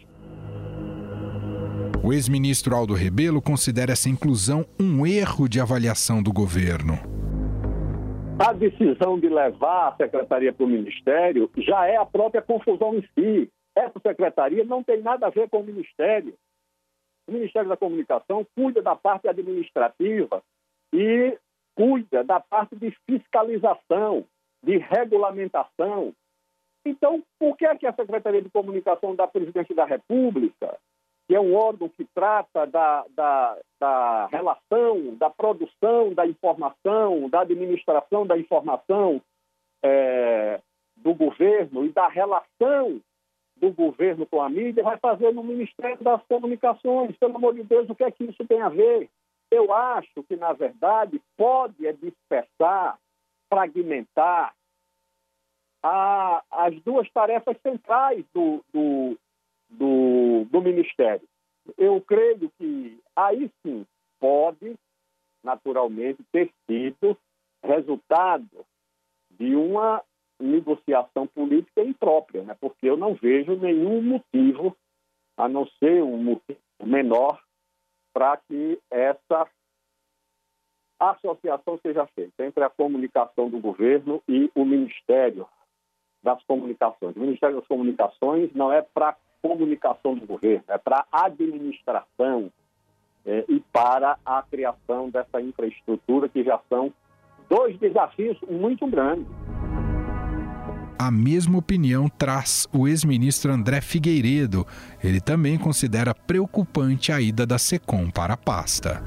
O 2.03 2.13
ex-ministro 2.13 2.75
Aldo 2.75 2.93
Rebelo 2.93 3.41
considera 3.41 3.91
essa 3.91 4.07
inclusão 4.07 4.63
um 4.79 5.07
erro 5.07 5.49
de 5.49 5.59
avaliação 5.59 6.21
do 6.21 6.31
governo. 6.31 6.93
A 8.37 8.51
decisão 8.51 9.17
de 9.17 9.29
levar 9.29 9.87
a 9.87 9.95
secretaria 9.95 10.51
para 10.51 10.65
o 10.65 10.69
ministério 10.69 11.49
já 11.57 11.87
é 11.87 11.95
a 11.95 12.05
própria 12.05 12.41
confusão 12.41 12.95
em 12.95 13.01
si. 13.01 13.49
Essa 13.75 13.99
secretaria 14.05 14.63
não 14.63 14.83
tem 14.83 15.01
nada 15.01 15.27
a 15.27 15.29
ver 15.29 15.49
com 15.49 15.61
o 15.61 15.63
ministério. 15.63 16.33
O 17.27 17.31
Ministério 17.31 17.69
da 17.69 17.77
Comunicação 17.77 18.45
cuida 18.55 18.81
da 18.81 18.95
parte 18.95 19.27
administrativa 19.27 20.43
e 20.93 21.37
cuida 21.75 22.23
da 22.23 22.39
parte 22.39 22.75
de 22.75 22.91
fiscalização, 23.05 24.25
de 24.63 24.77
regulamentação. 24.77 26.13
Então, 26.85 27.23
por 27.39 27.57
que, 27.57 27.65
é 27.65 27.75
que 27.75 27.87
a 27.87 27.93
Secretaria 27.93 28.41
de 28.41 28.49
Comunicação 28.49 29.15
da 29.15 29.27
Presidência 29.27 29.73
da 29.75 29.85
República, 29.85 30.77
que 31.27 31.35
é 31.35 31.39
um 31.39 31.55
órgão 31.55 31.89
que 31.89 32.05
trata 32.13 32.65
da, 32.67 33.03
da, 33.09 33.57
da 33.79 34.27
relação, 34.27 35.15
da 35.15 35.29
produção 35.29 36.13
da 36.13 36.27
informação, 36.27 37.27
da 37.29 37.41
administração 37.41 38.25
da 38.25 38.37
informação 38.37 39.19
é, 39.83 40.61
do 40.97 41.13
governo 41.13 41.85
e 41.85 41.89
da 41.89 42.07
relação 42.07 43.01
do 43.55 43.71
governo 43.71 44.25
com 44.25 44.41
a 44.41 44.49
mídia 44.49 44.83
vai 44.83 44.97
fazer 44.97 45.33
no 45.33 45.43
Ministério 45.43 46.03
das 46.03 46.21
Comunicações. 46.23 47.15
Pelo 47.17 47.37
amor 47.37 47.53
de 47.53 47.63
Deus, 47.63 47.89
o 47.89 47.95
que 47.95 48.03
é 48.03 48.11
que 48.11 48.25
isso 48.25 48.45
tem 48.45 48.61
a 48.61 48.69
ver? 48.69 49.09
Eu 49.49 49.73
acho 49.73 50.23
que, 50.23 50.35
na 50.35 50.53
verdade, 50.53 51.21
pode 51.37 51.87
é 51.87 51.93
dispersar, 51.93 52.99
fragmentar 53.49 54.53
a, 55.81 56.43
as 56.51 56.75
duas 56.81 57.09
tarefas 57.11 57.55
centrais 57.61 58.25
do, 58.33 58.63
do, 58.73 59.17
do, 59.69 60.45
do 60.45 60.61
Ministério. 60.61 61.27
Eu 61.77 62.01
creio 62.01 62.51
que 62.57 62.99
aí 63.15 63.49
sim 63.61 63.85
pode, 64.19 64.75
naturalmente, 65.43 66.23
ter 66.31 66.51
sido 66.65 67.17
resultado 67.63 68.65
de 69.31 69.55
uma 69.55 70.01
negociação 70.39 71.27
política 71.27 71.81
imprópria, 71.81 72.43
né? 72.43 72.55
porque 72.59 72.89
eu 72.89 72.97
não 72.97 73.13
vejo 73.13 73.55
nenhum 73.55 74.01
motivo, 74.01 74.75
a 75.37 75.47
não 75.47 75.67
ser 75.79 76.03
um 76.03 76.17
motivo 76.17 76.59
menor, 76.83 77.41
para 78.13 78.37
que 78.37 78.79
essa 78.89 79.47
associação 80.99 81.77
seja 81.81 82.05
feita 82.07 82.45
entre 82.45 82.63
a 82.63 82.69
comunicação 82.69 83.49
do 83.49 83.59
governo 83.59 84.23
e 84.27 84.49
o 84.55 84.63
Ministério 84.63 85.47
das 86.23 86.41
Comunicações. 86.43 87.15
O 87.15 87.19
Ministério 87.19 87.57
das 87.57 87.67
Comunicações 87.67 88.53
não 88.53 88.71
é 88.71 88.81
para 88.81 89.17
comunicação 89.41 90.15
do 90.15 90.25
governo, 90.25 90.63
é 90.67 90.77
para 90.77 91.05
administração 91.11 92.51
é, 93.25 93.45
e 93.47 93.59
para 93.71 94.17
a 94.25 94.41
criação 94.41 95.09
dessa 95.09 95.39
infraestrutura 95.39 96.27
que 96.27 96.43
já 96.43 96.59
são 96.69 96.91
dois 97.49 97.77
desafios 97.77 98.39
muito 98.41 98.87
grandes. 98.87 99.44
A 100.97 101.11
mesma 101.11 101.57
opinião 101.57 102.07
traz 102.07 102.69
o 102.73 102.87
ex-ministro 102.87 103.51
André 103.51 103.81
Figueiredo. 103.81 104.65
Ele 105.03 105.19
também 105.19 105.57
considera 105.57 106.15
preocupante 106.15 107.11
a 107.11 107.19
ida 107.19 107.45
da 107.45 107.57
SECOM 107.57 108.09
para 108.09 108.35
a 108.35 108.37
pasta. 108.37 109.03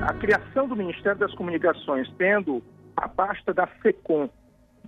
A 0.00 0.14
criação 0.14 0.66
do 0.66 0.74
Ministério 0.74 1.18
das 1.18 1.34
Comunicações, 1.34 2.10
tendo 2.16 2.62
a 2.96 3.06
pasta 3.06 3.52
da 3.52 3.68
SECOM 3.82 4.30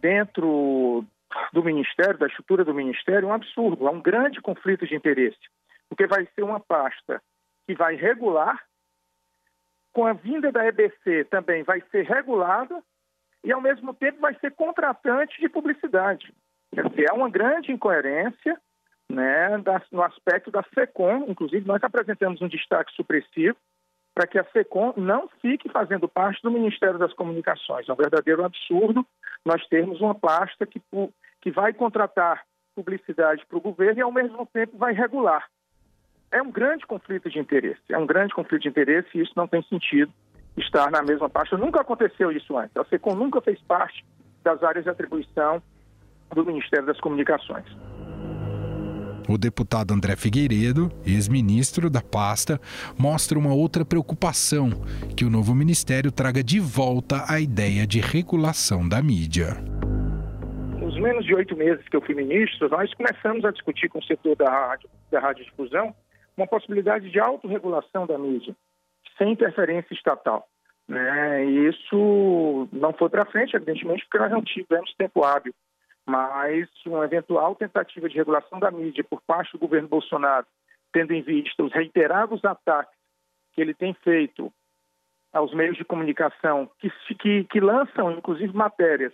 dentro 0.00 1.04
do 1.52 1.62
Ministério, 1.62 2.18
da 2.18 2.26
estrutura 2.26 2.64
do 2.64 2.72
Ministério, 2.72 3.26
é 3.26 3.30
um 3.30 3.34
absurdo, 3.34 3.86
é 3.86 3.90
um 3.90 4.00
grande 4.00 4.40
conflito 4.40 4.86
de 4.86 4.94
interesse, 4.94 5.36
porque 5.90 6.06
vai 6.06 6.26
ser 6.34 6.42
uma 6.42 6.58
pasta 6.58 7.20
que 7.66 7.74
vai 7.74 7.96
regular, 7.96 8.62
com 9.92 10.06
a 10.06 10.14
vinda 10.14 10.50
da 10.50 10.66
EBC 10.66 11.24
também 11.30 11.62
vai 11.64 11.82
ser 11.90 12.06
regulada 12.06 12.82
e, 13.44 13.52
ao 13.52 13.60
mesmo 13.60 13.94
tempo, 13.94 14.20
vai 14.20 14.34
ser 14.38 14.52
contratante 14.52 15.40
de 15.40 15.48
publicidade. 15.48 16.32
É 16.74 17.12
uma 17.12 17.30
grande 17.30 17.72
incoerência 17.72 18.60
né, 19.08 19.48
no 19.92 20.02
aspecto 20.02 20.50
da 20.50 20.64
SECOM. 20.74 21.26
Inclusive, 21.28 21.66
nós 21.66 21.82
apresentamos 21.82 22.42
um 22.42 22.48
destaque 22.48 22.92
supressivo 22.92 23.56
para 24.14 24.26
que 24.26 24.38
a 24.38 24.44
SECOM 24.44 24.94
não 24.96 25.28
fique 25.40 25.68
fazendo 25.68 26.08
parte 26.08 26.42
do 26.42 26.50
Ministério 26.50 26.98
das 26.98 27.12
Comunicações. 27.12 27.88
É 27.88 27.92
um 27.92 27.96
verdadeiro 27.96 28.44
absurdo 28.44 29.06
nós 29.44 29.64
termos 29.68 30.00
uma 30.00 30.14
pasta 30.14 30.66
que, 30.66 30.80
que 31.40 31.50
vai 31.50 31.72
contratar 31.72 32.44
publicidade 32.74 33.44
para 33.46 33.58
o 33.58 33.60
governo 33.60 33.98
e, 33.98 34.02
ao 34.02 34.12
mesmo 34.12 34.44
tempo, 34.46 34.76
vai 34.76 34.92
regular. 34.92 35.46
É 36.32 36.42
um 36.42 36.50
grande 36.50 36.84
conflito 36.86 37.30
de 37.30 37.38
interesse. 37.38 37.80
É 37.88 37.96
um 37.96 38.06
grande 38.06 38.34
conflito 38.34 38.62
de 38.62 38.68
interesse 38.68 39.08
e 39.14 39.22
isso 39.22 39.32
não 39.36 39.46
tem 39.46 39.62
sentido 39.62 40.12
estar 40.56 40.90
na 40.90 41.02
mesma 41.02 41.28
pasta. 41.28 41.56
Nunca 41.56 41.80
aconteceu 41.80 42.30
isso 42.32 42.56
antes. 42.56 42.76
A 42.76 42.84
SECOM 42.84 43.14
nunca 43.14 43.40
fez 43.40 43.60
parte 43.62 44.04
das 44.42 44.62
áreas 44.62 44.84
de 44.84 44.90
atribuição 44.90 45.62
do 46.34 46.44
Ministério 46.44 46.86
das 46.86 47.00
Comunicações. 47.00 47.66
O 49.28 49.36
deputado 49.36 49.92
André 49.92 50.14
Figueiredo, 50.14 50.88
ex-ministro 51.04 51.90
da 51.90 52.00
pasta, 52.00 52.60
mostra 52.96 53.36
uma 53.36 53.52
outra 53.52 53.84
preocupação: 53.84 54.70
que 55.16 55.24
o 55.24 55.30
novo 55.30 55.52
ministério 55.52 56.12
traga 56.12 56.44
de 56.44 56.60
volta 56.60 57.24
a 57.28 57.40
ideia 57.40 57.86
de 57.86 58.00
regulação 58.00 58.88
da 58.88 59.02
mídia. 59.02 59.56
Nos 60.78 60.94
menos 61.00 61.24
de 61.24 61.34
oito 61.34 61.56
meses 61.56 61.86
que 61.88 61.96
eu 61.96 62.00
fui 62.00 62.14
ministro, 62.14 62.68
nós 62.68 62.92
começamos 62.94 63.44
a 63.44 63.50
discutir 63.50 63.88
com 63.88 63.98
o 63.98 64.04
setor 64.04 64.36
da 64.36 64.48
rádio, 64.48 64.88
da 65.10 65.18
radiodifusão 65.18 65.92
uma 66.36 66.46
possibilidade 66.46 67.10
de 67.10 67.18
autorregulação 67.18 68.06
da 68.06 68.16
mídia, 68.16 68.54
sem 69.18 69.32
interferência 69.32 69.94
estatal. 69.94 70.46
Né? 70.88 71.44
E 71.44 71.68
isso 71.68 72.68
não 72.72 72.92
foi 72.92 73.08
para 73.08 73.24
frente, 73.26 73.56
evidentemente, 73.56 74.04
porque 74.04 74.18
nós 74.18 74.30
não 74.30 74.42
tivemos 74.42 74.94
tempo 74.94 75.24
hábil 75.24 75.52
mas 76.06 76.68
uma 76.86 77.04
eventual 77.04 77.56
tentativa 77.56 78.08
de 78.08 78.16
regulação 78.16 78.60
da 78.60 78.70
mídia 78.70 79.02
por 79.02 79.20
parte 79.22 79.52
do 79.52 79.58
governo 79.58 79.88
Bolsonaro, 79.88 80.46
tendo 80.92 81.12
em 81.12 81.20
vista 81.20 81.64
os 81.64 81.72
reiterados 81.72 82.44
ataques 82.44 82.96
que 83.52 83.60
ele 83.60 83.74
tem 83.74 83.92
feito 84.04 84.52
aos 85.32 85.52
meios 85.52 85.76
de 85.76 85.84
comunicação, 85.84 86.70
que, 86.78 86.90
que, 87.16 87.44
que 87.44 87.60
lançam, 87.60 88.12
inclusive, 88.12 88.54
matérias 88.54 89.12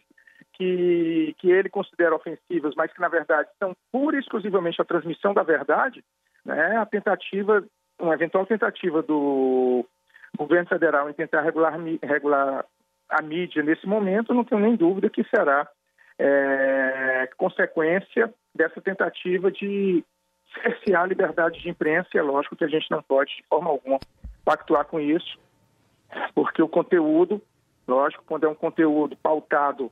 que, 0.52 1.34
que 1.38 1.50
ele 1.50 1.70
considera 1.70 2.14
ofensivas, 2.14 2.74
mas 2.76 2.92
que, 2.92 3.00
na 3.00 3.08
verdade, 3.08 3.48
são 3.58 3.74
pura 3.90 4.16
e 4.16 4.20
exclusivamente 4.20 4.80
a 4.80 4.84
transmissão 4.84 5.32
da 5.32 5.42
verdade, 5.42 6.04
né, 6.44 6.76
a 6.76 6.84
tentativa, 6.84 7.64
uma 8.02 8.14
eventual 8.14 8.44
tentativa 8.44 9.02
do 9.02 9.86
governo 10.36 10.68
federal 10.68 11.08
em 11.08 11.12
tentar 11.12 11.42
regular, 11.42 11.78
regular 12.02 12.64
a 13.08 13.22
mídia 13.22 13.62
nesse 13.62 13.86
momento, 13.86 14.34
não 14.34 14.44
tenho 14.44 14.60
nem 14.60 14.74
dúvida 14.74 15.10
que 15.10 15.22
será 15.24 15.68
é, 16.18 17.28
consequência 17.36 18.32
dessa 18.54 18.80
tentativa 18.80 19.50
de 19.50 20.04
cercear 20.62 21.02
a 21.02 21.06
liberdade 21.06 21.60
de 21.60 21.68
imprensa. 21.68 22.08
É 22.14 22.22
lógico 22.22 22.56
que 22.56 22.64
a 22.64 22.68
gente 22.68 22.90
não 22.90 23.02
pode, 23.02 23.36
de 23.36 23.44
forma 23.48 23.70
alguma, 23.70 23.98
pactuar 24.44 24.84
com 24.86 24.98
isso, 24.98 25.38
porque 26.34 26.62
o 26.62 26.68
conteúdo, 26.68 27.40
lógico, 27.86 28.24
quando 28.26 28.44
é 28.44 28.48
um 28.48 28.54
conteúdo 28.54 29.16
pautado 29.16 29.90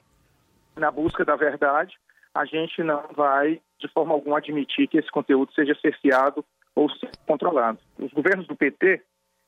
na 0.77 0.91
busca 0.91 1.25
da 1.25 1.37
verdade, 1.37 1.99
a 2.35 2.45
gente 2.45 2.83
não 2.83 3.05
vai, 3.15 3.61
de 3.79 3.89
forma 3.89 4.15
alguma, 4.15 4.39
admitir 4.39 4.89
que 4.89 4.99
esse 4.99 5.11
conteúdo 5.11 5.53
seja 5.53 5.75
cerceado 5.81 6.45
ou 6.75 6.89
seja 6.91 7.13
controlado. 7.27 7.79
Os 7.99 8.13
governos 8.13 8.47
do 8.47 8.57
PT, 8.57 9.03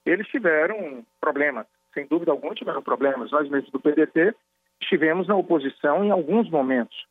eles 0.05 0.27
tiveram 0.29 1.05
problemas, 1.21 1.67
sem 1.95 2.07
dúvida 2.07 2.33
alguma 2.33 2.55
tiveram 2.55 2.83
problemas. 2.83 3.31
Nós 3.31 3.49
mesmos 3.49 3.71
do 3.71 3.81
PDT 3.81 4.35
estivemos 4.81 5.29
na 5.29 5.37
oposição 5.37 6.05
em 6.05 6.11
alguns 6.11 6.51
momentos. 6.51 7.07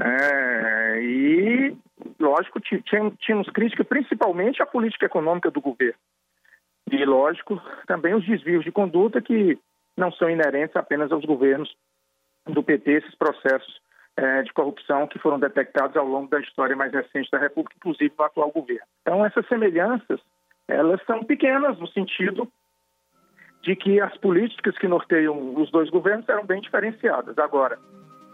É, 0.00 1.00
e, 1.02 1.76
lógico, 2.18 2.60
tínhamos 2.60 3.50
crítica 3.50 3.84
principalmente 3.84 4.62
à 4.62 4.66
política 4.66 5.06
econômica 5.06 5.50
do 5.50 5.60
governo. 5.60 5.98
E, 6.90 7.04
lógico, 7.04 7.60
também 7.86 8.14
os 8.14 8.24
desvios 8.24 8.64
de 8.64 8.72
conduta 8.72 9.20
que 9.20 9.58
não 9.96 10.12
são 10.12 10.30
inerentes 10.30 10.76
apenas 10.76 11.12
aos 11.12 11.24
governos 11.24 11.74
do 12.46 12.62
PT, 12.62 12.92
esses 12.92 13.14
processos 13.16 13.80
de 14.44 14.52
corrupção 14.52 15.06
que 15.06 15.18
foram 15.18 15.38
detectados 15.38 15.96
ao 15.96 16.06
longo 16.06 16.28
da 16.28 16.40
história 16.40 16.74
mais 16.74 16.92
recente 16.92 17.30
da 17.30 17.38
República, 17.38 17.76
inclusive 17.76 18.12
no 18.18 18.24
atual 18.24 18.50
governo. 18.50 18.86
Então, 19.02 19.24
essas 19.24 19.46
semelhanças, 19.46 20.20
elas 20.66 21.00
são 21.06 21.22
pequenas 21.22 21.78
no 21.78 21.86
sentido 21.88 22.48
de 23.62 23.76
que 23.76 24.00
as 24.00 24.16
políticas 24.18 24.76
que 24.78 24.88
norteiam 24.88 25.54
os 25.54 25.70
dois 25.70 25.90
governos 25.90 26.28
eram 26.28 26.44
bem 26.44 26.60
diferenciadas. 26.60 27.38
Agora, 27.38 27.78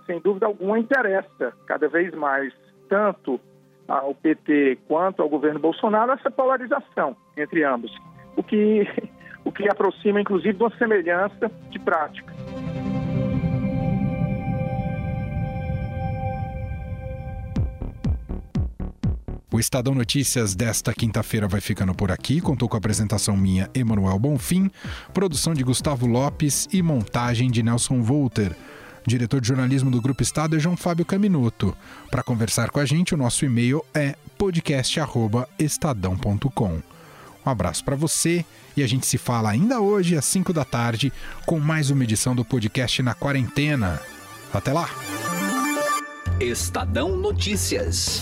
sem 0.07 0.21
dúvida 0.21 0.47
alguma, 0.47 0.79
interessa 0.79 1.53
cada 1.67 1.89
vez 1.89 2.15
mais 2.15 2.53
tanto 2.89 3.41
ao 3.89 4.15
PT 4.15 4.79
quanto 4.89 5.21
ao 5.23 5.29
governo 5.29 5.61
Bolsonaro 5.61 6.13
essa 6.13 6.31
polarização 6.31 7.17
entre 7.37 7.65
ambos, 7.65 7.93
o 8.37 8.43
que, 8.43 8.87
o 9.45 9.53
que 9.53 9.69
aproxima, 9.69 10.21
inclusive, 10.21 10.55
de 10.55 10.63
uma 10.63 10.77
semelhança 10.77 11.51
de 11.71 11.79
prática. 11.79 12.33
O 19.55 19.61
Estadão 19.61 19.95
Notícias 19.95 20.57
desta 20.57 20.93
quinta-feira 20.93 21.47
vai 21.47 21.61
ficando 21.61 21.95
por 21.95 22.11
aqui. 22.11 22.41
Contou 22.41 22.69
com 22.69 22.77
a 22.77 22.79
apresentação 22.79 23.37
minha, 23.37 23.71
Emanuel 23.73 24.19
Bonfim, 24.19 24.69
produção 25.13 25.55
de 25.55 25.63
Gustavo 25.63 26.09
Lopes 26.09 26.67
e 26.73 26.83
montagem 26.83 27.49
de 27.49 27.63
Nelson 27.63 28.03
Volter. 28.03 28.57
Diretor 29.07 29.41
de 29.41 29.47
jornalismo 29.47 29.93
do 29.93 30.03
Grupo 30.03 30.25
Estado 30.25 30.57
é 30.57 30.59
João 30.59 30.77
Fábio 30.77 31.05
Caminoto. 31.05 31.73
Para 32.11 32.25
conversar 32.25 32.71
com 32.71 32.81
a 32.81 32.85
gente, 32.85 33.15
o 33.15 33.17
nosso 33.17 33.45
e-mail 33.45 33.85
é 33.95 34.17
podcast@estadão.com. 34.37 36.83
Um 37.47 37.49
abraço 37.49 37.85
para 37.85 37.95
você 37.95 38.45
e 38.77 38.83
a 38.83 38.89
gente 38.89 39.07
se 39.07 39.19
fala 39.19 39.51
ainda 39.51 39.81
hoje 39.81 40.17
às 40.17 40.25
5 40.25 40.53
da 40.53 40.65
tarde 40.65 41.13
com 41.47 41.61
mais 41.61 41.91
uma 41.91 42.03
edição 42.03 42.35
do 42.35 42.45
podcast 42.45 43.01
na 43.05 43.15
quarentena. 43.15 44.01
Até 44.53 44.73
lá. 44.73 44.91
Estadão 46.41 47.17
Notícias. 47.17 48.21